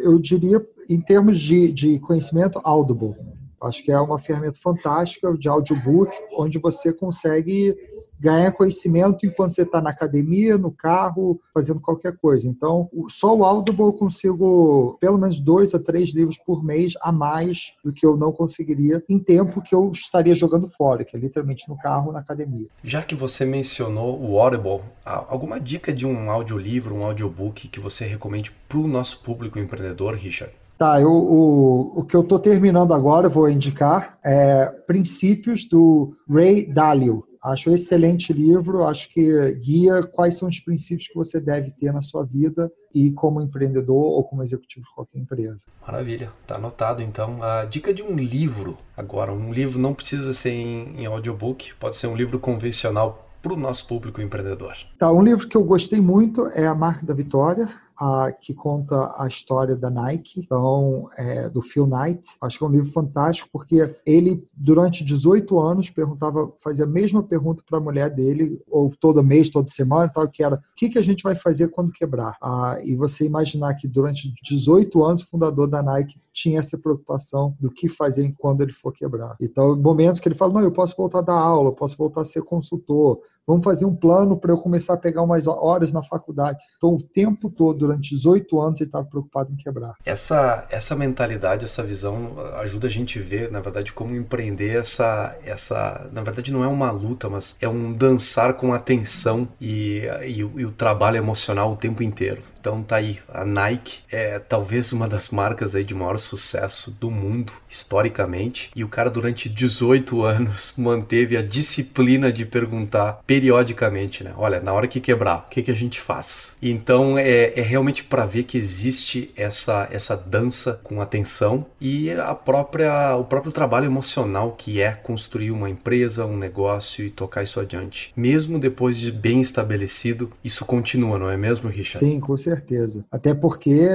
eu 0.02 0.18
diria, 0.18 0.66
em 0.88 0.98
termos 0.98 1.38
de, 1.38 1.70
de 1.70 1.98
conhecimento, 1.98 2.58
Audible. 2.64 3.14
Acho 3.62 3.82
que 3.82 3.92
é 3.92 4.00
uma 4.00 4.18
ferramenta 4.18 4.58
fantástica 4.58 5.36
de 5.36 5.48
audiobook, 5.48 6.10
onde 6.38 6.58
você 6.58 6.90
consegue 6.90 7.76
ganhar 8.18 8.52
conhecimento 8.52 9.26
enquanto 9.26 9.54
você 9.54 9.62
está 9.62 9.80
na 9.80 9.90
academia, 9.90 10.56
no 10.56 10.70
carro, 10.70 11.40
fazendo 11.52 11.80
qualquer 11.80 12.16
coisa. 12.16 12.48
Então, 12.48 12.88
só 13.08 13.36
o 13.36 13.44
Audible 13.44 13.86
eu 13.86 13.92
consigo 13.92 14.96
pelo 15.00 15.18
menos 15.18 15.40
dois 15.40 15.74
a 15.74 15.78
três 15.78 16.14
livros 16.14 16.38
por 16.38 16.64
mês 16.64 16.94
a 17.02 17.12
mais 17.12 17.74
do 17.84 17.92
que 17.92 18.06
eu 18.06 18.16
não 18.16 18.32
conseguiria 18.32 19.02
em 19.08 19.18
tempo 19.18 19.62
que 19.62 19.74
eu 19.74 19.90
estaria 19.92 20.34
jogando 20.34 20.68
fora, 20.68 21.04
que 21.04 21.16
é 21.16 21.20
literalmente 21.20 21.68
no 21.68 21.76
carro, 21.76 22.12
na 22.12 22.20
academia. 22.20 22.66
Já 22.82 23.02
que 23.02 23.14
você 23.14 23.44
mencionou 23.44 24.20
o 24.20 24.38
Audible, 24.38 24.80
alguma 25.04 25.60
dica 25.60 25.92
de 25.92 26.06
um 26.06 26.30
audiolivro, 26.30 26.94
um 26.94 27.04
audiobook 27.04 27.68
que 27.68 27.80
você 27.80 28.04
recomende 28.04 28.52
para 28.68 28.78
o 28.78 28.88
nosso 28.88 29.20
público 29.20 29.58
empreendedor, 29.58 30.14
Richard? 30.14 30.54
Tá, 30.76 31.00
eu, 31.00 31.10
o, 31.10 32.00
o 32.00 32.04
que 32.04 32.16
eu 32.16 32.22
estou 32.22 32.38
terminando 32.38 32.92
agora, 32.92 33.28
vou 33.28 33.48
indicar, 33.48 34.18
é 34.24 34.66
Princípios 34.86 35.64
do 35.64 36.16
Ray 36.28 36.66
Dalio. 36.66 37.24
Acho 37.44 37.70
excelente 37.70 38.32
livro, 38.32 38.84
acho 38.84 39.10
que 39.10 39.54
guia 39.56 40.02
quais 40.02 40.38
são 40.38 40.48
os 40.48 40.58
princípios 40.60 41.08
que 41.08 41.14
você 41.14 41.38
deve 41.38 41.72
ter 41.72 41.92
na 41.92 42.00
sua 42.00 42.24
vida 42.24 42.72
e 42.94 43.12
como 43.12 43.42
empreendedor 43.42 43.94
ou 43.94 44.24
como 44.24 44.42
executivo 44.42 44.86
de 44.86 44.94
qualquer 44.94 45.18
empresa. 45.18 45.66
Maravilha, 45.82 46.32
tá 46.46 46.54
anotado 46.54 47.02
então. 47.02 47.42
A 47.42 47.66
dica 47.66 47.92
de 47.92 48.02
um 48.02 48.16
livro, 48.16 48.78
agora, 48.96 49.30
um 49.30 49.52
livro 49.52 49.78
não 49.78 49.92
precisa 49.92 50.32
ser 50.32 50.52
em, 50.52 51.02
em 51.02 51.06
audiobook, 51.06 51.74
pode 51.74 51.96
ser 51.96 52.06
um 52.06 52.16
livro 52.16 52.38
convencional 52.38 53.28
para 53.42 53.52
o 53.52 53.56
nosso 53.56 53.86
público 53.86 54.22
empreendedor. 54.22 54.74
Tá, 54.98 55.12
um 55.12 55.22
livro 55.22 55.46
que 55.46 55.54
eu 55.54 55.64
gostei 55.64 56.00
muito 56.00 56.46
é 56.54 56.66
A 56.66 56.74
Marca 56.74 57.04
da 57.04 57.12
Vitória, 57.12 57.68
a, 57.98 58.32
que 58.32 58.54
conta 58.54 59.14
a 59.18 59.26
história 59.26 59.76
da 59.76 59.90
Nike, 59.90 60.40
então, 60.40 61.08
é, 61.16 61.48
do 61.48 61.62
Phil 61.62 61.86
Knight. 61.86 62.36
Acho 62.40 62.58
que 62.58 62.64
é 62.64 62.66
um 62.66 62.70
livro 62.70 62.90
fantástico, 62.90 63.48
porque 63.52 63.94
ele, 64.04 64.44
durante 64.56 65.04
18 65.04 65.60
anos, 65.60 65.90
perguntava, 65.90 66.52
fazia 66.62 66.84
a 66.84 66.88
mesma 66.88 67.22
pergunta 67.22 67.62
para 67.68 67.78
a 67.78 67.82
mulher 67.82 68.10
dele, 68.10 68.62
ou 68.68 68.92
todo 68.98 69.22
mês, 69.22 69.50
toda 69.50 69.68
semana, 69.68 70.10
tal, 70.12 70.28
que 70.28 70.42
era: 70.42 70.56
o 70.56 70.60
que, 70.76 70.88
que 70.88 70.98
a 70.98 71.02
gente 71.02 71.22
vai 71.22 71.34
fazer 71.34 71.68
quando 71.68 71.92
quebrar? 71.92 72.36
Ah, 72.42 72.78
e 72.82 72.96
você 72.96 73.24
imaginar 73.24 73.74
que 73.74 73.88
durante 73.88 74.32
18 74.42 75.04
anos, 75.04 75.22
o 75.22 75.28
fundador 75.28 75.68
da 75.68 75.82
Nike 75.82 76.18
tinha 76.34 76.58
essa 76.58 76.76
preocupação 76.76 77.56
do 77.60 77.70
que 77.70 77.88
fazer 77.88 78.34
quando 78.36 78.62
ele 78.62 78.72
for 78.72 78.92
quebrar. 78.92 79.36
Então, 79.40 79.76
momentos 79.76 80.20
que 80.20 80.28
ele 80.28 80.34
fala: 80.34 80.52
não, 80.52 80.60
eu 80.62 80.72
posso 80.72 80.96
voltar 80.96 81.20
a 81.20 81.22
dar 81.22 81.34
aula, 81.34 81.68
eu 81.68 81.74
posso 81.74 81.96
voltar 81.96 82.22
a 82.22 82.24
ser 82.24 82.42
consultor, 82.42 83.20
vamos 83.46 83.62
fazer 83.62 83.86
um 83.86 83.94
plano 83.94 84.36
para 84.36 84.52
eu 84.52 84.58
começar 84.58 84.94
a 84.94 84.98
pegar 84.98 85.22
umas 85.22 85.46
horas 85.46 85.92
na 85.92 86.02
faculdade. 86.02 86.58
Então, 86.76 86.94
o 86.94 87.02
tempo 87.02 87.48
todo, 87.48 87.78
durante 87.78 88.10
18 88.10 88.60
anos, 88.60 88.80
ele 88.80 88.88
estava 88.88 89.04
preocupado 89.04 89.52
em 89.52 89.56
quebrar. 89.56 89.94
Essa, 90.04 90.66
essa 90.70 90.96
mentalidade, 90.96 91.64
essa 91.64 91.82
visão 91.82 92.34
ajuda 92.56 92.88
a 92.88 92.90
gente 92.90 93.18
a 93.18 93.22
ver, 93.22 93.50
na 93.50 93.60
verdade, 93.60 93.92
como 93.92 94.16
empreender 94.16 94.76
essa, 94.76 95.36
essa. 95.44 96.08
Na 96.12 96.22
verdade, 96.22 96.52
não 96.52 96.64
é 96.64 96.66
uma 96.66 96.90
luta, 96.90 97.28
mas 97.28 97.56
é 97.60 97.68
um 97.68 97.92
dançar 97.92 98.54
com 98.54 98.72
atenção 98.72 99.46
e, 99.60 100.02
e, 100.26 100.38
e 100.38 100.66
o 100.66 100.72
trabalho 100.72 101.16
emocional 101.16 101.72
o 101.72 101.76
tempo 101.76 102.02
inteiro. 102.02 102.42
Então 102.64 102.82
tá 102.82 102.96
aí, 102.96 103.18
a 103.28 103.44
Nike 103.44 103.98
é 104.10 104.38
talvez 104.38 104.90
uma 104.90 105.06
das 105.06 105.28
marcas 105.28 105.74
aí 105.74 105.84
de 105.84 105.94
maior 105.94 106.16
sucesso 106.24 106.90
do 106.90 107.10
mundo 107.10 107.52
historicamente, 107.68 108.70
e 108.74 108.82
o 108.82 108.88
cara 108.88 109.10
durante 109.10 109.48
18 109.48 110.22
anos 110.22 110.74
manteve 110.78 111.36
a 111.36 111.42
disciplina 111.42 112.32
de 112.32 112.44
perguntar 112.44 113.20
periodicamente, 113.26 114.24
né? 114.24 114.32
Olha, 114.36 114.60
na 114.60 114.72
hora 114.72 114.88
que 114.88 115.00
quebrar, 115.00 115.46
o 115.46 115.50
que, 115.50 115.62
que 115.62 115.70
a 115.70 115.74
gente 115.74 116.00
faz? 116.00 116.56
Então 116.62 117.18
é, 117.18 117.52
é 117.58 117.62
realmente 117.62 118.04
para 118.04 118.26
ver 118.26 118.44
que 118.44 118.58
existe 118.58 119.32
essa 119.36 119.88
essa 119.90 120.16
dança 120.16 120.80
com 120.82 121.00
atenção 121.00 121.66
e 121.80 122.10
a 122.10 122.34
própria 122.34 123.16
o 123.16 123.24
próprio 123.24 123.52
trabalho 123.52 123.86
emocional 123.86 124.52
que 124.52 124.80
é 124.80 124.92
construir 124.92 125.50
uma 125.50 125.68
empresa, 125.68 126.26
um 126.26 126.36
negócio 126.36 127.04
e 127.04 127.10
tocar 127.10 127.42
isso 127.42 127.60
adiante. 127.60 128.12
Mesmo 128.16 128.58
depois 128.58 128.96
de 128.96 129.12
bem 129.12 129.40
estabelecido, 129.40 130.30
isso 130.42 130.64
continua, 130.64 131.18
não 131.18 131.30
é 131.30 131.36
mesmo, 131.36 131.68
Richard? 131.68 132.06
Sim, 132.06 132.20
com 132.20 132.36
certeza. 132.36 133.04
Até 133.10 133.34
porque 133.34 133.88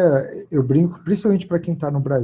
eu 0.51 0.63
brinco, 0.63 0.99
principalmente 1.03 1.47
para 1.47 1.59
quem 1.59 1.73
está 1.73 1.89
no 1.89 1.99
Brasil, 1.99 2.18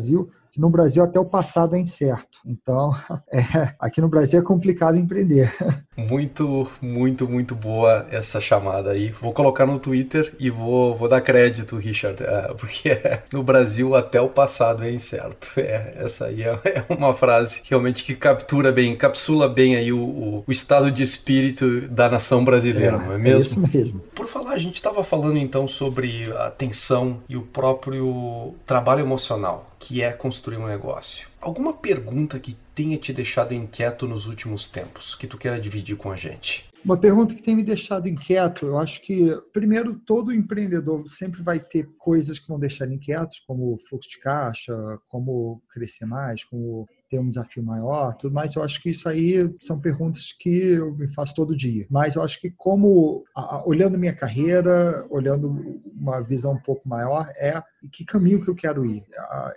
que 0.55 0.61
no 0.61 0.69
Brasil 0.69 1.03
até 1.03 1.19
o 1.19 1.25
passado 1.25 1.75
é 1.75 1.79
incerto. 1.79 2.39
Então, 2.45 2.95
é, 3.29 3.75
aqui 3.77 3.99
no 3.99 4.07
Brasil 4.07 4.39
é 4.39 4.43
complicado 4.43 4.97
empreender. 4.97 5.53
Muito, 5.97 6.71
muito, 6.81 7.27
muito 7.27 7.53
boa 7.53 8.07
essa 8.09 8.39
chamada 8.39 8.91
aí. 8.91 9.09
Vou 9.09 9.33
colocar 9.33 9.65
no 9.65 9.77
Twitter 9.77 10.33
e 10.39 10.49
vou, 10.49 10.95
vou 10.95 11.09
dar 11.09 11.19
crédito, 11.19 11.75
Richard, 11.75 12.23
é, 12.23 12.53
porque 12.53 12.97
no 13.33 13.43
Brasil 13.43 13.95
até 13.95 14.21
o 14.21 14.29
passado 14.29 14.85
é 14.85 14.91
incerto. 14.91 15.59
É, 15.59 15.95
essa 15.97 16.27
aí 16.27 16.43
é, 16.43 16.57
é, 16.63 16.85
uma 16.89 17.13
frase 17.13 17.61
realmente 17.65 18.05
que 18.05 18.15
captura 18.15 18.71
bem, 18.71 18.93
encapsula 18.93 19.49
bem 19.49 19.75
aí 19.75 19.91
o, 19.91 19.99
o, 19.99 20.43
o 20.47 20.51
estado 20.53 20.89
de 20.89 21.03
espírito 21.03 21.81
da 21.89 22.09
nação 22.09 22.45
brasileira, 22.45 22.95
é, 22.95 22.99
não 22.99 23.13
é 23.13 23.17
mesmo? 23.17 23.65
É 23.65 23.67
isso 23.67 23.77
mesmo. 23.77 23.99
Por 24.15 24.27
falar, 24.27 24.53
a 24.53 24.57
gente 24.57 24.75
estava 24.75 25.03
falando 25.03 25.37
então 25.37 25.67
sobre 25.67 26.31
a 26.37 26.49
tensão 26.49 27.21
e 27.27 27.35
o 27.35 27.41
próprio 27.41 28.53
trabalho 28.65 29.01
emocional 29.01 29.74
que 29.85 30.01
é 30.01 30.11
construir 30.11 30.57
um 30.57 30.65
negócio. 30.65 31.27
Alguma 31.39 31.71
pergunta 31.71 32.39
que 32.39 32.57
tenha 32.73 32.97
te 32.97 33.13
deixado 33.13 33.53
inquieto 33.53 34.07
nos 34.07 34.25
últimos 34.25 34.67
tempos, 34.67 35.13
que 35.13 35.27
tu 35.27 35.37
queira 35.37 35.61
dividir 35.61 35.95
com 35.95 36.11
a 36.11 36.15
gente? 36.15 36.67
Uma 36.83 36.97
pergunta 36.97 37.35
que 37.35 37.41
tem 37.41 37.55
me 37.55 37.63
deixado 37.63 38.07
inquieto, 38.07 38.65
eu 38.65 38.79
acho 38.79 39.01
que, 39.01 39.31
primeiro, 39.53 39.95
todo 39.95 40.33
empreendedor 40.33 41.07
sempre 41.07 41.41
vai 41.41 41.59
ter 41.59 41.87
coisas 41.97 42.39
que 42.39 42.47
vão 42.47 42.59
deixar 42.59 42.91
inquietos, 42.91 43.39
como 43.39 43.77
fluxo 43.87 44.09
de 44.09 44.19
caixa, 44.19 44.73
como 45.09 45.61
crescer 45.71 46.05
mais, 46.05 46.43
como 46.43 46.87
ter 47.09 47.19
um 47.19 47.29
desafio 47.29 47.63
maior, 47.63 48.15
tudo 48.15 48.33
mais. 48.33 48.55
Eu 48.55 48.63
acho 48.63 48.81
que 48.81 48.89
isso 48.89 49.07
aí 49.07 49.51
são 49.59 49.79
perguntas 49.79 50.31
que 50.31 50.49
eu 50.49 50.95
me 50.95 51.07
faço 51.07 51.33
todo 51.33 51.55
dia. 51.55 51.85
Mas 51.89 52.15
eu 52.15 52.21
acho 52.21 52.39
que 52.39 52.51
como 52.51 53.23
olhando 53.65 53.97
minha 53.97 54.15
carreira, 54.15 55.05
olhando 55.09 55.79
uma 55.95 56.21
visão 56.21 56.53
um 56.53 56.61
pouco 56.61 56.87
maior, 56.87 57.31
é 57.35 57.61
que 57.89 58.05
caminho 58.05 58.41
que 58.41 58.49
eu 58.49 58.55
quero 58.55 58.85
ir. 58.85 59.03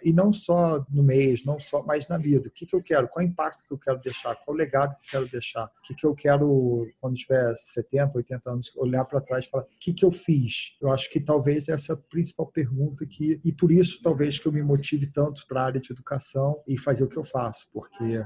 E 0.03 0.13
não 0.13 0.33
só 0.33 0.85
no 0.91 1.03
mês, 1.03 1.45
não 1.45 1.59
só, 1.59 1.83
mas 1.83 2.09
na 2.09 2.19
vida. 2.19 2.49
O 2.49 2.51
que, 2.51 2.67
que 2.67 2.75
eu 2.75 2.83
quero? 2.83 3.09
Qual 3.09 3.23
é 3.23 3.27
o 3.27 3.31
impacto 3.31 3.63
que 3.67 3.73
eu 3.73 3.79
quero 3.79 4.01
deixar? 4.01 4.35
Qual 4.37 4.55
o 4.55 4.59
legado 4.59 4.95
que 4.97 5.07
eu 5.07 5.11
quero 5.11 5.29
deixar? 5.31 5.65
O 5.65 5.83
que, 5.83 5.95
que 5.95 6.07
eu 6.07 6.15
quero, 6.15 6.87
quando 7.01 7.15
tiver 7.15 7.55
70, 7.55 8.19
80 8.19 8.51
anos, 8.51 8.73
olhar 8.77 9.05
para 9.05 9.21
trás 9.21 9.45
e 9.45 9.49
falar, 9.49 9.65
o 9.65 9.79
que, 9.79 9.93
que 9.93 10.05
eu 10.05 10.11
fiz? 10.11 10.77
Eu 10.81 10.91
acho 10.91 11.11
que 11.11 11.21
talvez 11.21 11.69
essa 11.69 11.93
é 11.93 11.95
a 11.95 11.99
principal 11.99 12.47
pergunta 12.47 13.07
que, 13.07 13.41
e 13.45 13.53
por 13.53 13.71
isso 13.73 14.01
talvez 14.03 14.39
que 14.39 14.47
eu 14.47 14.53
me 14.53 14.63
motive 14.63 15.07
tanto 15.07 15.47
para 15.47 15.63
a 15.63 15.65
área 15.65 15.81
de 15.81 15.93
educação 15.93 16.63
e 16.67 16.79
fazer 16.79 17.05
o 17.05 17.09
que 17.09 17.17
eu 17.17 17.25
faço, 17.25 17.67
porque 17.73 18.23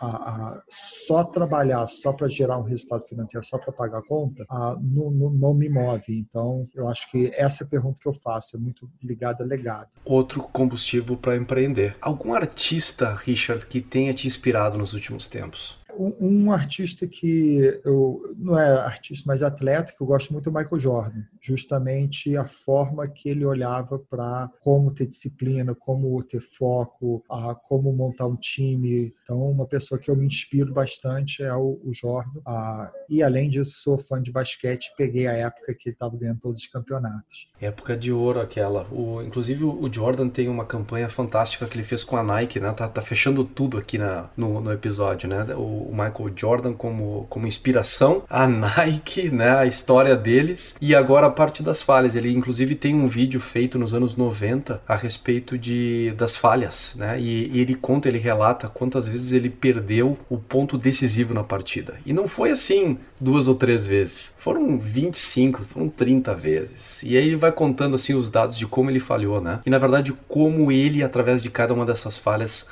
a, 0.00 0.06
a, 0.06 0.62
só 0.68 1.22
trabalhar 1.24 1.86
só 1.86 2.12
para 2.12 2.28
gerar 2.28 2.58
um 2.58 2.62
resultado 2.62 3.06
financeiro, 3.06 3.44
só 3.44 3.58
para 3.58 3.72
pagar 3.72 3.98
a 3.98 4.02
conta, 4.06 4.44
a, 4.48 4.76
não, 4.80 5.10
não, 5.10 5.54
me 5.54 5.68
move. 5.68 6.18
Então, 6.18 6.66
eu 6.74 6.88
acho 6.88 7.10
que 7.10 7.30
essa 7.34 7.66
pergunta 7.66 8.00
que 8.00 8.08
eu 8.08 8.12
faço 8.12 8.56
é 8.56 8.58
muito 8.58 8.88
ligada 9.02 9.44
a 9.44 9.46
legado. 9.46 9.88
Outro 10.04 10.42
combustível 10.42 11.16
para 11.16 11.36
empreender. 11.36 11.96
Algum 12.00 12.32
artista, 12.32 13.14
Richard, 13.14 13.66
que 13.66 13.80
tenha 13.80 14.14
te 14.14 14.26
inspirado 14.26 14.78
nos 14.78 14.94
últimos 14.94 15.28
tempos? 15.28 15.79
Um, 15.98 16.44
um, 16.44 16.52
artista 16.52 17.06
que 17.06 17.80
eu 17.84 18.34
não 18.36 18.58
é 18.58 18.70
artista, 18.80 19.24
mas 19.26 19.42
atleta 19.42 19.92
que 19.96 20.00
eu 20.02 20.06
gosto 20.06 20.32
muito 20.32 20.48
é 20.48 20.52
o 20.52 20.54
Michael 20.54 20.78
Jordan. 20.78 21.22
Justamente 21.40 22.36
a 22.36 22.46
forma 22.46 23.08
que 23.08 23.28
ele 23.28 23.44
olhava 23.44 23.98
para 23.98 24.50
como 24.60 24.92
ter 24.92 25.06
disciplina, 25.06 25.74
como 25.74 26.22
ter 26.22 26.40
foco, 26.40 27.22
a 27.30 27.54
como 27.54 27.92
montar 27.92 28.26
um 28.26 28.36
time. 28.36 29.12
Então, 29.22 29.50
uma 29.50 29.66
pessoa 29.66 29.98
que 30.00 30.10
eu 30.10 30.16
me 30.16 30.26
inspiro 30.26 30.72
bastante 30.72 31.42
é 31.42 31.54
o, 31.54 31.80
o 31.84 31.92
Jordan. 31.92 32.40
Ah, 32.46 32.90
e 33.08 33.22
além 33.22 33.48
disso, 33.48 33.82
sou 33.82 33.98
fã 33.98 34.20
de 34.20 34.32
basquete. 34.32 34.92
Peguei 34.96 35.26
a 35.26 35.32
época 35.32 35.74
que 35.74 35.88
ele 35.88 35.94
estava 35.94 36.16
ganhando 36.16 36.40
todos 36.40 36.60
os 36.60 36.66
campeonatos. 36.68 37.48
Época 37.60 37.96
de 37.96 38.12
ouro 38.12 38.40
aquela. 38.40 38.86
O, 38.92 39.22
inclusive 39.22 39.64
o 39.64 39.92
Jordan 39.92 40.28
tem 40.28 40.48
uma 40.48 40.64
campanha 40.64 41.08
fantástica 41.08 41.66
que 41.66 41.76
ele 41.76 41.82
fez 41.82 42.04
com 42.04 42.16
a 42.16 42.22
Nike, 42.22 42.60
né? 42.60 42.72
Tá, 42.72 42.88
tá 42.88 43.02
fechando 43.02 43.44
tudo 43.44 43.78
aqui 43.78 43.98
na, 43.98 44.30
no, 44.36 44.60
no 44.60 44.72
episódio, 44.72 45.28
né? 45.28 45.44
O, 45.54 45.79
o 45.88 45.90
Michael 45.92 46.32
Jordan 46.34 46.72
como, 46.72 47.26
como 47.28 47.46
inspiração, 47.46 48.22
a 48.28 48.46
Nike, 48.46 49.30
né, 49.30 49.56
a 49.56 49.66
história 49.66 50.16
deles, 50.16 50.76
e 50.80 50.94
agora 50.94 51.26
a 51.26 51.30
parte 51.30 51.62
das 51.62 51.82
falhas. 51.82 52.16
Ele 52.16 52.32
inclusive 52.32 52.74
tem 52.74 52.94
um 52.94 53.06
vídeo 53.06 53.40
feito 53.40 53.78
nos 53.78 53.94
anos 53.94 54.16
90 54.16 54.82
a 54.86 54.96
respeito 54.96 55.58
de, 55.58 56.12
das 56.16 56.36
falhas, 56.36 56.94
né, 56.96 57.20
e, 57.20 57.48
e 57.48 57.60
ele 57.60 57.74
conta, 57.74 58.08
ele 58.08 58.18
relata 58.18 58.68
quantas 58.68 59.08
vezes 59.08 59.32
ele 59.32 59.50
perdeu 59.50 60.18
o 60.28 60.38
ponto 60.38 60.76
decisivo 60.76 61.34
na 61.34 61.44
partida. 61.44 61.98
E 62.04 62.12
não 62.12 62.28
foi 62.28 62.50
assim 62.50 62.98
duas 63.20 63.48
ou 63.48 63.54
três 63.54 63.86
vezes, 63.86 64.34
foram 64.36 64.78
25, 64.78 65.64
foram 65.64 65.88
30 65.88 66.34
vezes. 66.34 67.02
E 67.02 67.16
aí 67.16 67.28
ele 67.28 67.36
vai 67.36 67.52
contando 67.52 67.94
assim 67.94 68.14
os 68.14 68.30
dados 68.30 68.56
de 68.56 68.66
como 68.66 68.90
ele 68.90 69.00
falhou, 69.00 69.40
né, 69.40 69.60
e 69.64 69.70
na 69.70 69.78
verdade 69.78 70.12
como 70.28 70.70
ele, 70.70 71.02
através 71.02 71.42
de 71.42 71.50
cada 71.50 71.74
uma 71.74 71.84
dessas 71.84 72.18
falhas, 72.18 72.66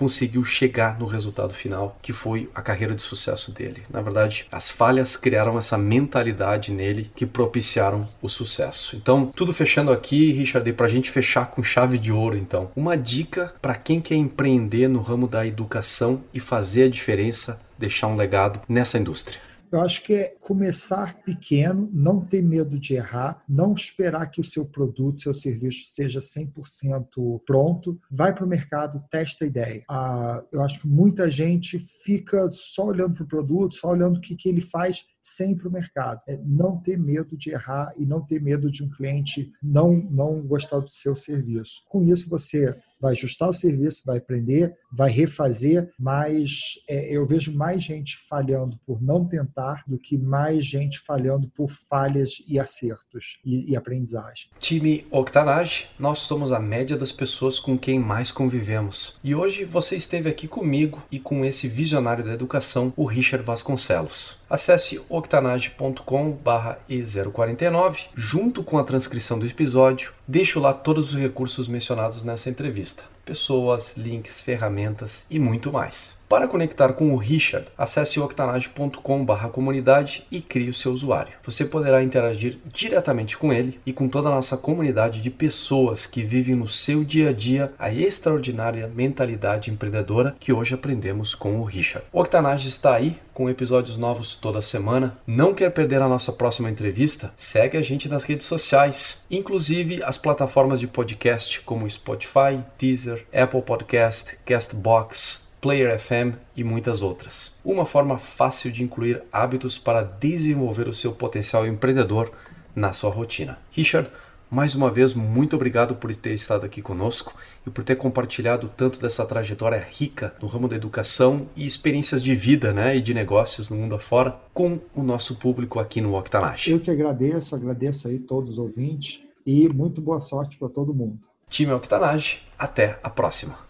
conseguiu 0.00 0.42
chegar 0.42 0.98
no 0.98 1.04
resultado 1.04 1.52
final, 1.52 1.98
que 2.00 2.10
foi 2.10 2.48
a 2.54 2.62
carreira 2.62 2.94
de 2.94 3.02
sucesso 3.02 3.52
dele. 3.52 3.82
Na 3.90 4.00
verdade, 4.00 4.46
as 4.50 4.66
falhas 4.66 5.14
criaram 5.14 5.58
essa 5.58 5.76
mentalidade 5.76 6.72
nele 6.72 7.10
que 7.14 7.26
propiciaram 7.26 8.08
o 8.22 8.28
sucesso. 8.30 8.96
Então, 8.96 9.26
tudo 9.26 9.52
fechando 9.52 9.92
aqui, 9.92 10.32
Richard, 10.32 10.72
para 10.72 10.86
a 10.86 10.88
gente 10.88 11.10
fechar 11.10 11.50
com 11.50 11.62
chave 11.62 11.98
de 11.98 12.10
ouro, 12.10 12.38
então, 12.38 12.70
uma 12.74 12.96
dica 12.96 13.52
para 13.60 13.74
quem 13.74 14.00
quer 14.00 14.14
empreender 14.14 14.88
no 14.88 15.02
ramo 15.02 15.28
da 15.28 15.46
educação 15.46 16.24
e 16.32 16.40
fazer 16.40 16.84
a 16.84 16.88
diferença, 16.88 17.60
deixar 17.78 18.06
um 18.06 18.16
legado 18.16 18.58
nessa 18.66 18.96
indústria. 18.96 19.49
Eu 19.72 19.80
acho 19.80 20.02
que 20.02 20.14
é 20.14 20.28
começar 20.40 21.22
pequeno, 21.22 21.88
não 21.92 22.20
ter 22.20 22.42
medo 22.42 22.78
de 22.78 22.94
errar, 22.94 23.42
não 23.48 23.72
esperar 23.72 24.26
que 24.26 24.40
o 24.40 24.44
seu 24.44 24.66
produto, 24.66 25.20
seu 25.20 25.32
serviço 25.32 25.84
seja 25.86 26.18
100% 26.18 27.40
pronto. 27.46 28.00
Vai 28.10 28.34
para 28.34 28.44
o 28.44 28.48
mercado, 28.48 29.02
testa 29.10 29.44
a 29.44 29.48
ideia. 29.48 29.84
Ah, 29.88 30.42
eu 30.52 30.60
acho 30.62 30.80
que 30.80 30.88
muita 30.88 31.30
gente 31.30 31.78
fica 31.78 32.50
só 32.50 32.86
olhando 32.86 33.14
para 33.14 33.24
o 33.24 33.28
produto, 33.28 33.76
só 33.76 33.88
olhando 33.88 34.16
o 34.16 34.20
que, 34.20 34.34
que 34.34 34.48
ele 34.48 34.60
faz 34.60 35.04
sem 35.22 35.56
para 35.56 35.68
o 35.68 35.72
mercado. 35.72 36.20
É 36.26 36.38
não 36.44 36.78
ter 36.78 36.98
medo 36.98 37.36
de 37.36 37.50
errar 37.50 37.92
e 37.96 38.06
não 38.06 38.24
ter 38.24 38.40
medo 38.40 38.70
de 38.70 38.82
um 38.82 38.90
cliente 38.90 39.50
não, 39.62 39.94
não 40.10 40.42
gostar 40.42 40.80
do 40.80 40.90
seu 40.90 41.14
serviço. 41.14 41.82
Com 41.88 42.02
isso, 42.02 42.28
você 42.28 42.74
vai 43.00 43.12
ajustar 43.12 43.48
o 43.48 43.54
serviço, 43.54 44.02
vai 44.04 44.18
aprender, 44.18 44.76
vai 44.92 45.10
refazer, 45.10 45.90
mas 45.98 46.74
é, 46.88 47.16
eu 47.16 47.26
vejo 47.26 47.56
mais 47.56 47.82
gente 47.82 48.18
falhando 48.28 48.78
por 48.86 49.00
não 49.00 49.26
tentar 49.26 49.82
do 49.86 49.98
que 49.98 50.18
mais 50.18 50.66
gente 50.66 51.00
falhando 51.00 51.48
por 51.48 51.70
falhas 51.70 52.42
e 52.46 52.58
acertos 52.58 53.38
e, 53.44 53.70
e 53.70 53.76
aprendizagem. 53.76 54.50
Time 54.58 55.06
Octanage, 55.10 55.88
nós 55.98 56.20
somos 56.20 56.52
a 56.52 56.60
média 56.60 56.96
das 56.96 57.10
pessoas 57.10 57.58
com 57.58 57.78
quem 57.78 57.98
mais 57.98 58.30
convivemos. 58.30 59.18
E 59.24 59.34
hoje 59.34 59.64
você 59.64 59.96
esteve 59.96 60.28
aqui 60.28 60.46
comigo 60.46 61.02
e 61.10 61.18
com 61.18 61.44
esse 61.44 61.68
visionário 61.68 62.24
da 62.24 62.34
educação, 62.34 62.92
o 62.96 63.06
Richard 63.06 63.44
Vasconcelos. 63.44 64.39
Acesse 64.50 65.00
octanage.com/e049 65.08 68.08
junto 68.16 68.64
com 68.64 68.78
a 68.78 68.84
transcrição 68.84 69.38
do 69.38 69.46
episódio. 69.46 70.12
Deixo 70.26 70.58
lá 70.58 70.74
todos 70.74 71.14
os 71.14 71.20
recursos 71.20 71.68
mencionados 71.68 72.24
nessa 72.24 72.50
entrevista: 72.50 73.04
pessoas, 73.24 73.96
links, 73.96 74.42
ferramentas 74.42 75.24
e 75.30 75.38
muito 75.38 75.72
mais. 75.72 76.18
Para 76.30 76.46
conectar 76.46 76.92
com 76.92 77.12
o 77.12 77.16
Richard, 77.16 77.66
acesse 77.76 78.20
octanage.com/comunidade 78.20 80.22
e 80.30 80.40
crie 80.40 80.68
o 80.68 80.72
seu 80.72 80.92
usuário. 80.92 81.32
Você 81.44 81.64
poderá 81.64 82.04
interagir 82.04 82.60
diretamente 82.66 83.36
com 83.36 83.52
ele 83.52 83.80
e 83.84 83.92
com 83.92 84.08
toda 84.08 84.28
a 84.28 84.34
nossa 84.36 84.56
comunidade 84.56 85.22
de 85.22 85.28
pessoas 85.28 86.06
que 86.06 86.22
vivem 86.22 86.54
no 86.54 86.68
seu 86.68 87.02
dia 87.02 87.30
a 87.30 87.32
dia 87.32 87.72
a 87.76 87.92
extraordinária 87.92 88.86
mentalidade 88.86 89.72
empreendedora 89.72 90.36
que 90.38 90.52
hoje 90.52 90.72
aprendemos 90.72 91.34
com 91.34 91.58
o 91.58 91.64
Richard. 91.64 92.06
O 92.12 92.20
Octanage 92.20 92.68
está 92.68 92.94
aí 92.94 93.18
com 93.34 93.50
episódios 93.50 93.98
novos 93.98 94.36
toda 94.36 94.62
semana. 94.62 95.18
Não 95.26 95.52
quer 95.52 95.70
perder 95.70 96.00
a 96.00 96.06
nossa 96.06 96.32
próxima 96.32 96.70
entrevista? 96.70 97.34
Segue 97.36 97.76
a 97.76 97.82
gente 97.82 98.08
nas 98.08 98.22
redes 98.22 98.46
sociais, 98.46 99.24
inclusive 99.28 100.00
as 100.04 100.16
plataformas 100.16 100.78
de 100.78 100.86
podcast 100.86 101.60
como 101.62 101.90
Spotify, 101.90 102.60
Deezer, 102.78 103.26
Apple 103.32 103.62
Podcast, 103.62 104.38
Castbox, 104.46 105.49
Player 105.60 105.98
FM 105.98 106.36
e 106.56 106.64
muitas 106.64 107.02
outras. 107.02 107.54
Uma 107.64 107.84
forma 107.84 108.16
fácil 108.18 108.72
de 108.72 108.82
incluir 108.82 109.22
hábitos 109.32 109.76
para 109.78 110.02
desenvolver 110.02 110.88
o 110.88 110.94
seu 110.94 111.12
potencial 111.12 111.66
empreendedor 111.66 112.32
na 112.74 112.92
sua 112.92 113.10
rotina. 113.10 113.58
Richard, 113.70 114.10
mais 114.50 114.74
uma 114.74 114.90
vez, 114.90 115.14
muito 115.14 115.54
obrigado 115.54 115.94
por 115.94 116.12
ter 116.16 116.32
estado 116.32 116.66
aqui 116.66 116.82
conosco 116.82 117.32
e 117.64 117.70
por 117.70 117.84
ter 117.84 117.94
compartilhado 117.94 118.68
tanto 118.76 119.00
dessa 119.00 119.24
trajetória 119.24 119.78
rica 119.78 120.34
no 120.42 120.48
ramo 120.48 120.66
da 120.66 120.74
educação 120.74 121.46
e 121.54 121.64
experiências 121.64 122.20
de 122.20 122.34
vida 122.34 122.72
né, 122.72 122.96
e 122.96 123.00
de 123.00 123.14
negócios 123.14 123.70
no 123.70 123.76
mundo 123.76 123.94
afora 123.94 124.36
com 124.52 124.80
o 124.92 125.04
nosso 125.04 125.36
público 125.36 125.78
aqui 125.78 126.00
no 126.00 126.18
Octanage. 126.18 126.72
Eu 126.72 126.80
que 126.80 126.90
agradeço, 126.90 127.54
agradeço 127.54 128.08
aí 128.08 128.18
todos 128.18 128.52
os 128.52 128.58
ouvintes 128.58 129.20
e 129.46 129.68
muito 129.68 130.00
boa 130.00 130.20
sorte 130.20 130.58
para 130.58 130.68
todo 130.68 130.92
mundo. 130.92 131.28
Time 131.48 131.72
Octanage, 131.72 132.42
até 132.58 132.98
a 133.04 133.10
próxima. 133.10 133.69